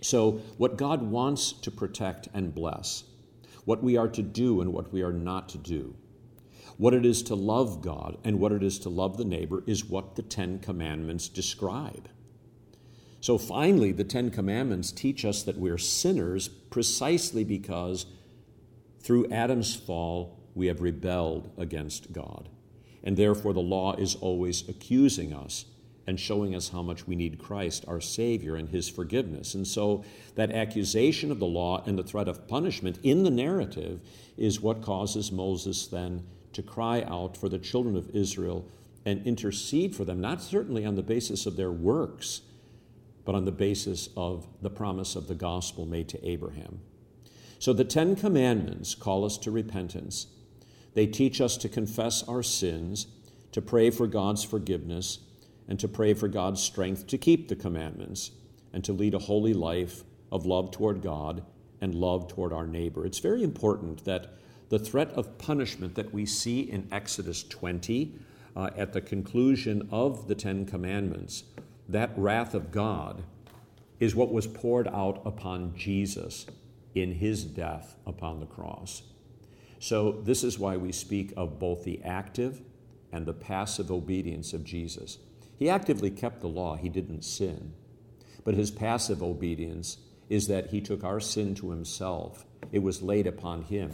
So, 0.00 0.42
what 0.58 0.76
God 0.76 1.02
wants 1.02 1.52
to 1.52 1.70
protect 1.70 2.28
and 2.34 2.54
bless 2.54 3.04
what 3.64 3.82
we 3.82 3.96
are 3.96 4.08
to 4.08 4.22
do 4.22 4.60
and 4.60 4.72
what 4.72 4.92
we 4.92 5.02
are 5.02 5.12
not 5.12 5.48
to 5.50 5.58
do. 5.58 5.96
What 6.76 6.94
it 6.94 7.04
is 7.04 7.22
to 7.24 7.34
love 7.34 7.80
God 7.82 8.18
and 8.22 8.38
what 8.38 8.52
it 8.52 8.62
is 8.62 8.78
to 8.80 8.88
love 8.88 9.16
the 9.16 9.24
neighbor 9.24 9.64
is 9.66 9.84
what 9.84 10.14
the 10.14 10.22
Ten 10.22 10.58
Commandments 10.58 11.28
describe. 11.28 12.08
So 13.26 13.38
finally, 13.38 13.90
the 13.90 14.04
Ten 14.04 14.30
Commandments 14.30 14.92
teach 14.92 15.24
us 15.24 15.42
that 15.42 15.58
we're 15.58 15.78
sinners 15.78 16.46
precisely 16.46 17.42
because 17.42 18.06
through 19.00 19.28
Adam's 19.32 19.74
fall 19.74 20.38
we 20.54 20.68
have 20.68 20.80
rebelled 20.80 21.50
against 21.58 22.12
God. 22.12 22.48
And 23.02 23.16
therefore, 23.16 23.52
the 23.52 23.58
law 23.58 23.96
is 23.96 24.14
always 24.14 24.68
accusing 24.68 25.32
us 25.32 25.64
and 26.06 26.20
showing 26.20 26.54
us 26.54 26.68
how 26.68 26.82
much 26.82 27.08
we 27.08 27.16
need 27.16 27.40
Christ, 27.40 27.84
our 27.88 28.00
Savior, 28.00 28.54
and 28.54 28.68
His 28.68 28.88
forgiveness. 28.88 29.56
And 29.56 29.66
so, 29.66 30.04
that 30.36 30.52
accusation 30.52 31.32
of 31.32 31.40
the 31.40 31.46
law 31.46 31.82
and 31.84 31.98
the 31.98 32.04
threat 32.04 32.28
of 32.28 32.46
punishment 32.46 33.00
in 33.02 33.24
the 33.24 33.30
narrative 33.30 34.02
is 34.36 34.60
what 34.60 34.82
causes 34.82 35.32
Moses 35.32 35.88
then 35.88 36.24
to 36.52 36.62
cry 36.62 37.02
out 37.02 37.36
for 37.36 37.48
the 37.48 37.58
children 37.58 37.96
of 37.96 38.08
Israel 38.14 38.64
and 39.04 39.26
intercede 39.26 39.96
for 39.96 40.04
them, 40.04 40.20
not 40.20 40.40
certainly 40.40 40.86
on 40.86 40.94
the 40.94 41.02
basis 41.02 41.44
of 41.44 41.56
their 41.56 41.72
works, 41.72 42.42
but 43.26 43.34
on 43.34 43.44
the 43.44 43.52
basis 43.52 44.08
of 44.16 44.46
the 44.62 44.70
promise 44.70 45.14
of 45.16 45.28
the 45.28 45.34
gospel 45.34 45.84
made 45.84 46.08
to 46.08 46.26
Abraham. 46.26 46.80
So, 47.58 47.74
the 47.74 47.84
Ten 47.84 48.16
Commandments 48.16 48.94
call 48.94 49.24
us 49.24 49.36
to 49.38 49.50
repentance. 49.50 50.28
They 50.94 51.06
teach 51.06 51.40
us 51.42 51.58
to 51.58 51.68
confess 51.68 52.22
our 52.22 52.42
sins, 52.42 53.08
to 53.52 53.60
pray 53.60 53.90
for 53.90 54.06
God's 54.06 54.44
forgiveness 54.44 55.18
and 55.68 55.78
to 55.80 55.88
pray 55.88 56.14
for 56.14 56.28
God's 56.28 56.62
strength 56.62 57.06
to 57.08 57.18
keep 57.18 57.48
the 57.48 57.56
commandments 57.56 58.30
and 58.72 58.84
to 58.84 58.92
lead 58.92 59.14
a 59.14 59.18
holy 59.18 59.54
life 59.54 60.04
of 60.30 60.46
love 60.46 60.70
toward 60.70 61.02
God 61.02 61.42
and 61.80 61.94
love 61.94 62.28
toward 62.28 62.52
our 62.52 62.66
neighbor. 62.66 63.04
It's 63.04 63.18
very 63.18 63.42
important 63.42 64.04
that 64.04 64.34
the 64.68 64.78
threat 64.78 65.10
of 65.12 65.38
punishment 65.38 65.94
that 65.94 66.12
we 66.12 66.26
see 66.26 66.60
in 66.60 66.88
Exodus 66.90 67.42
20 67.44 68.14
uh, 68.56 68.70
at 68.76 68.92
the 68.92 69.00
conclusion 69.00 69.88
of 69.90 70.28
the 70.28 70.34
Ten 70.34 70.66
Commandments, 70.66 71.44
that 71.88 72.12
wrath 72.16 72.54
of 72.54 72.70
God 72.72 73.22
is 74.00 74.14
what 74.14 74.32
was 74.32 74.46
poured 74.46 74.88
out 74.88 75.22
upon 75.24 75.74
Jesus 75.76 76.46
in 76.94 77.12
his 77.12 77.44
death 77.44 77.96
upon 78.06 78.40
the 78.40 78.46
cross. 78.46 79.02
So, 79.78 80.12
this 80.24 80.42
is 80.42 80.58
why 80.58 80.76
we 80.76 80.92
speak 80.92 81.32
of 81.36 81.58
both 81.58 81.84
the 81.84 82.02
active 82.02 82.62
and 83.12 83.26
the 83.26 83.32
passive 83.32 83.90
obedience 83.90 84.52
of 84.52 84.64
Jesus. 84.64 85.18
He 85.58 85.70
actively 85.70 86.10
kept 86.10 86.40
the 86.40 86.48
law, 86.48 86.76
he 86.76 86.88
didn't 86.88 87.22
sin. 87.22 87.72
But 88.44 88.54
his 88.54 88.70
passive 88.70 89.22
obedience 89.22 89.98
is 90.28 90.48
that 90.48 90.70
he 90.70 90.80
took 90.80 91.04
our 91.04 91.20
sin 91.20 91.54
to 91.56 91.70
himself. 91.70 92.44
It 92.72 92.80
was 92.80 93.02
laid 93.02 93.26
upon 93.26 93.62
him, 93.62 93.90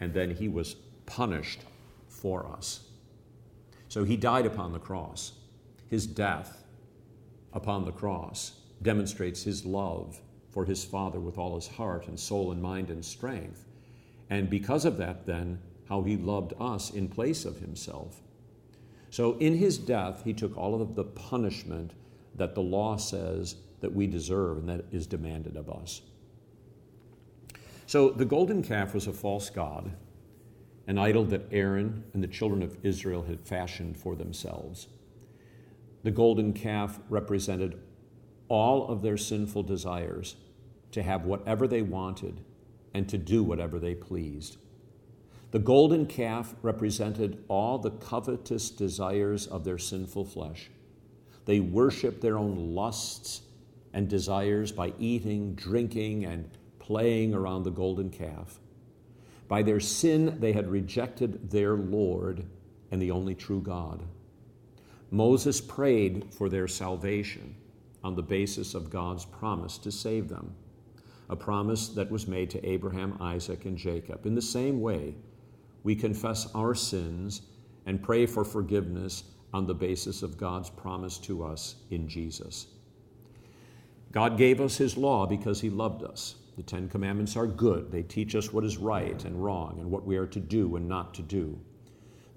and 0.00 0.12
then 0.14 0.30
he 0.30 0.48
was 0.48 0.74
punished 1.06 1.60
for 2.08 2.46
us. 2.46 2.80
So 3.88 4.04
he 4.04 4.16
died 4.16 4.46
upon 4.46 4.72
the 4.72 4.78
cross. 4.78 5.32
His 5.88 6.06
death 6.06 6.64
upon 7.56 7.84
the 7.84 7.90
cross 7.90 8.52
demonstrates 8.82 9.42
his 9.42 9.64
love 9.64 10.20
for 10.50 10.64
his 10.64 10.84
Father 10.84 11.18
with 11.18 11.38
all 11.38 11.56
his 11.56 11.66
heart 11.66 12.06
and 12.06 12.20
soul 12.20 12.52
and 12.52 12.62
mind 12.62 12.90
and 12.90 13.04
strength. 13.04 13.64
And 14.30 14.48
because 14.48 14.84
of 14.84 14.96
that, 14.98 15.26
then, 15.26 15.58
how 15.88 16.02
he 16.02 16.16
loved 16.16 16.52
us 16.60 16.90
in 16.90 17.08
place 17.08 17.44
of 17.44 17.58
himself 17.58 18.20
so 19.16 19.38
in 19.38 19.56
his 19.56 19.78
death, 19.78 20.22
he 20.24 20.32
took 20.32 20.56
all 20.56 20.80
of 20.82 20.94
the 20.94 21.04
punishment 21.04 21.92
that 22.34 22.54
the 22.54 22.60
law 22.60 22.96
says 22.96 23.56
that 23.80 23.94
we 23.94 24.06
deserve 24.06 24.58
and 24.58 24.68
that 24.68 24.84
is 24.92 25.06
demanded 25.06 25.56
of 25.56 25.70
us. 25.70 26.02
So 27.86 28.10
the 28.10 28.24
golden 28.24 28.62
calf 28.62 28.92
was 28.92 29.06
a 29.06 29.12
false 29.12 29.48
god, 29.48 29.92
an 30.86 30.98
idol 30.98 31.24
that 31.24 31.48
Aaron 31.50 32.04
and 32.12 32.22
the 32.22 32.28
children 32.28 32.62
of 32.62 32.76
Israel 32.84 33.22
had 33.22 33.40
fashioned 33.40 33.96
for 33.96 34.14
themselves. 34.16 34.88
The 36.06 36.12
golden 36.12 36.52
calf 36.52 37.00
represented 37.08 37.80
all 38.46 38.86
of 38.86 39.02
their 39.02 39.16
sinful 39.16 39.64
desires 39.64 40.36
to 40.92 41.02
have 41.02 41.24
whatever 41.24 41.66
they 41.66 41.82
wanted 41.82 42.42
and 42.94 43.08
to 43.08 43.18
do 43.18 43.42
whatever 43.42 43.80
they 43.80 43.96
pleased. 43.96 44.56
The 45.50 45.58
golden 45.58 46.06
calf 46.06 46.54
represented 46.62 47.42
all 47.48 47.78
the 47.78 47.90
covetous 47.90 48.70
desires 48.70 49.48
of 49.48 49.64
their 49.64 49.78
sinful 49.78 50.26
flesh. 50.26 50.70
They 51.44 51.58
worshiped 51.58 52.20
their 52.20 52.38
own 52.38 52.72
lusts 52.72 53.40
and 53.92 54.08
desires 54.08 54.70
by 54.70 54.92
eating, 55.00 55.56
drinking, 55.56 56.24
and 56.24 56.48
playing 56.78 57.34
around 57.34 57.64
the 57.64 57.72
golden 57.72 58.10
calf. 58.10 58.60
By 59.48 59.64
their 59.64 59.80
sin, 59.80 60.36
they 60.38 60.52
had 60.52 60.70
rejected 60.70 61.50
their 61.50 61.74
Lord 61.74 62.44
and 62.92 63.02
the 63.02 63.10
only 63.10 63.34
true 63.34 63.60
God. 63.60 64.04
Moses 65.16 65.62
prayed 65.62 66.26
for 66.30 66.50
their 66.50 66.68
salvation 66.68 67.56
on 68.04 68.14
the 68.14 68.22
basis 68.22 68.74
of 68.74 68.90
God's 68.90 69.24
promise 69.24 69.78
to 69.78 69.90
save 69.90 70.28
them, 70.28 70.54
a 71.30 71.34
promise 71.34 71.88
that 71.88 72.10
was 72.10 72.28
made 72.28 72.50
to 72.50 72.68
Abraham, 72.68 73.16
Isaac, 73.18 73.64
and 73.64 73.78
Jacob. 73.78 74.26
In 74.26 74.34
the 74.34 74.42
same 74.42 74.78
way, 74.78 75.14
we 75.84 75.96
confess 75.96 76.48
our 76.54 76.74
sins 76.74 77.40
and 77.86 78.02
pray 78.02 78.26
for 78.26 78.44
forgiveness 78.44 79.24
on 79.54 79.66
the 79.66 79.74
basis 79.74 80.22
of 80.22 80.36
God's 80.36 80.68
promise 80.68 81.16
to 81.20 81.42
us 81.42 81.76
in 81.90 82.06
Jesus. 82.06 82.66
God 84.12 84.36
gave 84.36 84.60
us 84.60 84.76
His 84.76 84.98
law 84.98 85.24
because 85.24 85.62
He 85.62 85.70
loved 85.70 86.02
us. 86.04 86.34
The 86.58 86.62
Ten 86.62 86.90
Commandments 86.90 87.36
are 87.36 87.46
good. 87.46 87.90
They 87.90 88.02
teach 88.02 88.34
us 88.34 88.52
what 88.52 88.64
is 88.64 88.76
right 88.76 89.24
and 89.24 89.42
wrong 89.42 89.78
and 89.80 89.90
what 89.90 90.04
we 90.04 90.18
are 90.18 90.26
to 90.26 90.40
do 90.40 90.76
and 90.76 90.86
not 90.86 91.14
to 91.14 91.22
do. 91.22 91.58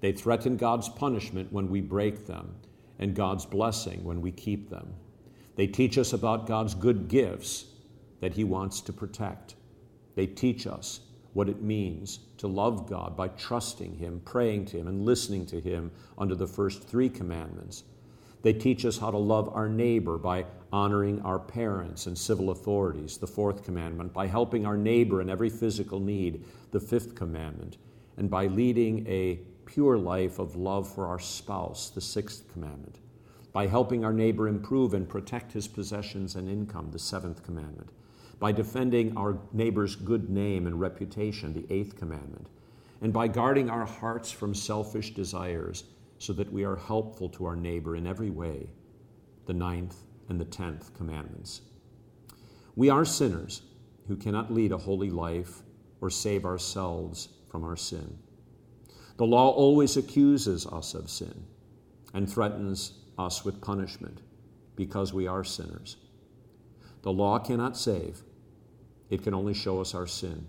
They 0.00 0.12
threaten 0.12 0.56
God's 0.56 0.88
punishment 0.88 1.52
when 1.52 1.68
we 1.68 1.82
break 1.82 2.26
them 2.26 2.54
and 3.00 3.14
God's 3.14 3.46
blessing 3.46 4.04
when 4.04 4.20
we 4.20 4.30
keep 4.30 4.70
them. 4.70 4.94
They 5.56 5.66
teach 5.66 5.98
us 5.98 6.12
about 6.12 6.46
God's 6.46 6.74
good 6.74 7.08
gifts 7.08 7.64
that 8.20 8.34
He 8.34 8.44
wants 8.44 8.80
to 8.82 8.92
protect. 8.92 9.56
They 10.14 10.26
teach 10.26 10.66
us 10.66 11.00
what 11.32 11.48
it 11.48 11.62
means 11.62 12.20
to 12.38 12.46
love 12.46 12.88
God 12.88 13.16
by 13.16 13.28
trusting 13.28 13.96
Him, 13.96 14.20
praying 14.24 14.66
to 14.66 14.78
Him, 14.78 14.86
and 14.86 15.04
listening 15.04 15.46
to 15.46 15.60
Him 15.60 15.90
under 16.18 16.34
the 16.34 16.46
first 16.46 16.84
three 16.88 17.08
commandments. 17.08 17.84
They 18.42 18.52
teach 18.52 18.84
us 18.84 18.98
how 18.98 19.10
to 19.10 19.18
love 19.18 19.50
our 19.54 19.68
neighbor 19.68 20.18
by 20.18 20.46
honoring 20.72 21.20
our 21.22 21.38
parents 21.38 22.06
and 22.06 22.16
civil 22.16 22.50
authorities, 22.50 23.18
the 23.18 23.26
fourth 23.26 23.64
commandment, 23.64 24.12
by 24.12 24.26
helping 24.26 24.66
our 24.66 24.76
neighbor 24.76 25.20
in 25.20 25.30
every 25.30 25.50
physical 25.50 26.00
need, 26.00 26.44
the 26.70 26.80
fifth 26.80 27.14
commandment, 27.14 27.76
and 28.16 28.30
by 28.30 28.46
leading 28.46 29.06
a 29.06 29.40
pure 29.66 29.98
life 29.98 30.38
of 30.38 30.56
love 30.56 30.92
for 30.92 31.06
our 31.06 31.18
spouse, 31.18 31.90
the 31.90 32.00
sixth 32.00 32.50
commandment, 32.52 32.98
by 33.52 33.66
helping 33.66 34.04
our 34.04 34.12
neighbor 34.12 34.48
improve 34.48 34.94
and 34.94 35.08
protect 35.08 35.52
his 35.52 35.68
possessions 35.68 36.36
and 36.36 36.48
income, 36.48 36.90
the 36.90 36.98
seventh 36.98 37.42
commandment, 37.42 37.90
by 38.38 38.52
defending 38.52 39.16
our 39.16 39.38
neighbor's 39.52 39.96
good 39.96 40.30
name 40.30 40.66
and 40.66 40.80
reputation, 40.80 41.52
the 41.52 41.72
eighth 41.72 41.96
commandment, 41.96 42.48
and 43.00 43.12
by 43.12 43.28
guarding 43.28 43.70
our 43.70 43.86
hearts 43.86 44.30
from 44.30 44.54
selfish 44.54 45.14
desires 45.14 45.84
so 46.18 46.32
that 46.32 46.52
we 46.52 46.64
are 46.64 46.76
helpful 46.76 47.28
to 47.28 47.46
our 47.46 47.56
neighbor 47.56 47.96
in 47.96 48.06
every 48.06 48.30
way, 48.30 48.68
the 49.46 49.54
ninth 49.54 50.02
and 50.28 50.40
the 50.40 50.44
tenth 50.44 50.94
commandments. 50.94 51.62
We 52.76 52.88
are 52.88 53.04
sinners 53.04 53.62
who 54.06 54.16
cannot 54.16 54.52
lead 54.52 54.72
a 54.72 54.78
holy 54.78 55.10
life 55.10 55.62
or 56.00 56.10
save 56.10 56.44
ourselves 56.44 57.28
from 57.48 57.64
our 57.64 57.76
sin. 57.76 58.18
The 59.20 59.26
law 59.26 59.50
always 59.50 59.98
accuses 59.98 60.66
us 60.66 60.94
of 60.94 61.10
sin 61.10 61.44
and 62.14 62.26
threatens 62.26 62.94
us 63.18 63.44
with 63.44 63.60
punishment 63.60 64.22
because 64.76 65.12
we 65.12 65.26
are 65.26 65.44
sinners. 65.44 65.98
The 67.02 67.12
law 67.12 67.38
cannot 67.38 67.76
save, 67.76 68.22
it 69.10 69.22
can 69.22 69.34
only 69.34 69.52
show 69.52 69.78
us 69.78 69.94
our 69.94 70.06
sin. 70.06 70.46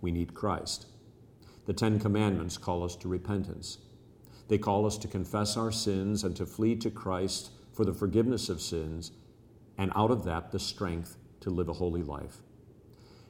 We 0.00 0.12
need 0.12 0.34
Christ. 0.34 0.86
The 1.66 1.72
Ten 1.72 1.98
Commandments 1.98 2.58
call 2.58 2.84
us 2.84 2.94
to 2.94 3.08
repentance. 3.08 3.78
They 4.46 4.58
call 4.58 4.86
us 4.86 4.96
to 4.98 5.08
confess 5.08 5.56
our 5.56 5.72
sins 5.72 6.22
and 6.22 6.36
to 6.36 6.46
flee 6.46 6.76
to 6.76 6.90
Christ 6.92 7.50
for 7.72 7.84
the 7.84 7.92
forgiveness 7.92 8.48
of 8.48 8.60
sins, 8.60 9.10
and 9.78 9.90
out 9.96 10.12
of 10.12 10.22
that, 10.26 10.52
the 10.52 10.60
strength 10.60 11.16
to 11.40 11.50
live 11.50 11.68
a 11.68 11.72
holy 11.72 12.04
life. 12.04 12.36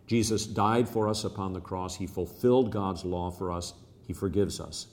Jesus 0.07 0.45
died 0.45 0.87
for 0.87 1.09
us 1.09 1.25
upon 1.25 1.55
the 1.55 1.63
cross. 1.63 1.97
He 1.97 2.07
fulfilled 2.07 2.71
God's 2.71 3.07
law 3.07 3.31
for 3.31 3.51
us. 3.51 3.73
He 4.11 4.15
forgives 4.15 4.59
us. 4.59 4.89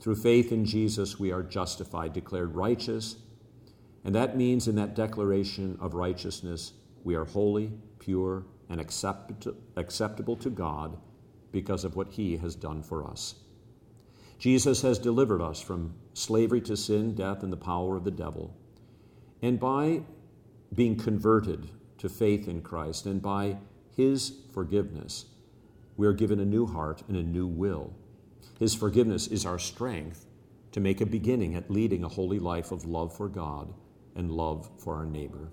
Through 0.00 0.16
faith 0.16 0.50
in 0.50 0.64
Jesus, 0.64 1.20
we 1.20 1.30
are 1.30 1.44
justified, 1.44 2.12
declared 2.12 2.56
righteous, 2.56 3.14
and 4.04 4.12
that 4.12 4.36
means 4.36 4.66
in 4.66 4.74
that 4.74 4.96
declaration 4.96 5.78
of 5.80 5.94
righteousness, 5.94 6.72
we 7.04 7.14
are 7.14 7.26
holy, 7.26 7.70
pure, 8.00 8.44
and 8.68 8.80
accept- 8.80 9.46
acceptable 9.76 10.34
to 10.34 10.50
God 10.50 10.96
because 11.52 11.84
of 11.84 11.94
what 11.94 12.08
He 12.08 12.36
has 12.38 12.56
done 12.56 12.82
for 12.82 13.08
us. 13.08 13.36
Jesus 14.40 14.82
has 14.82 14.98
delivered 14.98 15.40
us 15.40 15.60
from 15.60 15.94
slavery 16.12 16.60
to 16.62 16.76
sin, 16.76 17.14
death, 17.14 17.44
and 17.44 17.52
the 17.52 17.56
power 17.56 17.96
of 17.96 18.02
the 18.02 18.10
devil. 18.10 18.52
And 19.42 19.60
by 19.60 20.02
being 20.74 20.96
converted 20.96 21.70
to 21.98 22.08
faith 22.08 22.48
in 22.48 22.62
Christ 22.62 23.06
and 23.06 23.22
by 23.22 23.58
His 23.94 24.38
forgiveness, 24.52 25.26
we 25.96 26.08
are 26.08 26.12
given 26.12 26.40
a 26.40 26.44
new 26.44 26.66
heart 26.66 27.04
and 27.06 27.16
a 27.16 27.22
new 27.22 27.46
will. 27.46 27.94
His 28.58 28.74
forgiveness 28.74 29.26
is 29.26 29.46
our 29.46 29.58
strength 29.58 30.26
to 30.72 30.80
make 30.80 31.00
a 31.00 31.06
beginning 31.06 31.54
at 31.54 31.70
leading 31.70 32.04
a 32.04 32.08
holy 32.08 32.38
life 32.38 32.72
of 32.72 32.84
love 32.84 33.16
for 33.16 33.28
God 33.28 33.72
and 34.14 34.30
love 34.30 34.70
for 34.78 34.94
our 34.96 35.06
neighbor. 35.06 35.48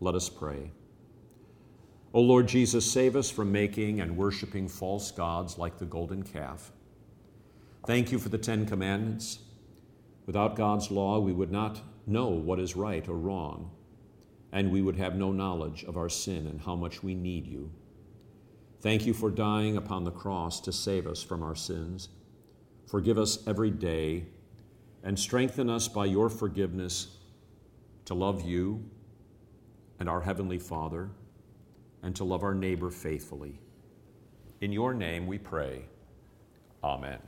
Let 0.00 0.14
us 0.14 0.28
pray. 0.28 0.72
O 2.14 2.20
Lord 2.20 2.46
Jesus, 2.46 2.90
save 2.90 3.16
us 3.16 3.30
from 3.30 3.50
making 3.50 4.00
and 4.00 4.16
worshiping 4.16 4.68
false 4.68 5.10
gods 5.10 5.58
like 5.58 5.78
the 5.78 5.86
golden 5.86 6.22
calf. 6.22 6.72
Thank 7.86 8.12
you 8.12 8.18
for 8.18 8.28
the 8.28 8.38
Ten 8.38 8.66
Commandments. 8.66 9.38
Without 10.26 10.54
God's 10.54 10.90
law, 10.90 11.18
we 11.20 11.32
would 11.32 11.50
not 11.50 11.80
know 12.06 12.28
what 12.28 12.60
is 12.60 12.76
right 12.76 13.08
or 13.08 13.16
wrong, 13.16 13.70
and 14.52 14.70
we 14.70 14.82
would 14.82 14.96
have 14.96 15.16
no 15.16 15.32
knowledge 15.32 15.84
of 15.84 15.96
our 15.96 16.08
sin 16.08 16.46
and 16.46 16.60
how 16.60 16.76
much 16.76 17.02
we 17.02 17.14
need 17.14 17.46
you. 17.46 17.72
Thank 18.82 19.06
you 19.06 19.14
for 19.14 19.30
dying 19.30 19.76
upon 19.76 20.02
the 20.02 20.10
cross 20.10 20.60
to 20.62 20.72
save 20.72 21.06
us 21.06 21.22
from 21.22 21.40
our 21.40 21.54
sins. 21.54 22.08
Forgive 22.88 23.16
us 23.16 23.38
every 23.46 23.70
day 23.70 24.26
and 25.04 25.16
strengthen 25.16 25.70
us 25.70 25.86
by 25.86 26.06
your 26.06 26.28
forgiveness 26.28 27.16
to 28.06 28.14
love 28.14 28.44
you 28.44 28.84
and 30.00 30.08
our 30.08 30.20
Heavenly 30.20 30.58
Father 30.58 31.10
and 32.02 32.16
to 32.16 32.24
love 32.24 32.42
our 32.42 32.54
neighbor 32.54 32.90
faithfully. 32.90 33.60
In 34.60 34.72
your 34.72 34.92
name 34.94 35.28
we 35.28 35.38
pray. 35.38 35.84
Amen. 36.82 37.20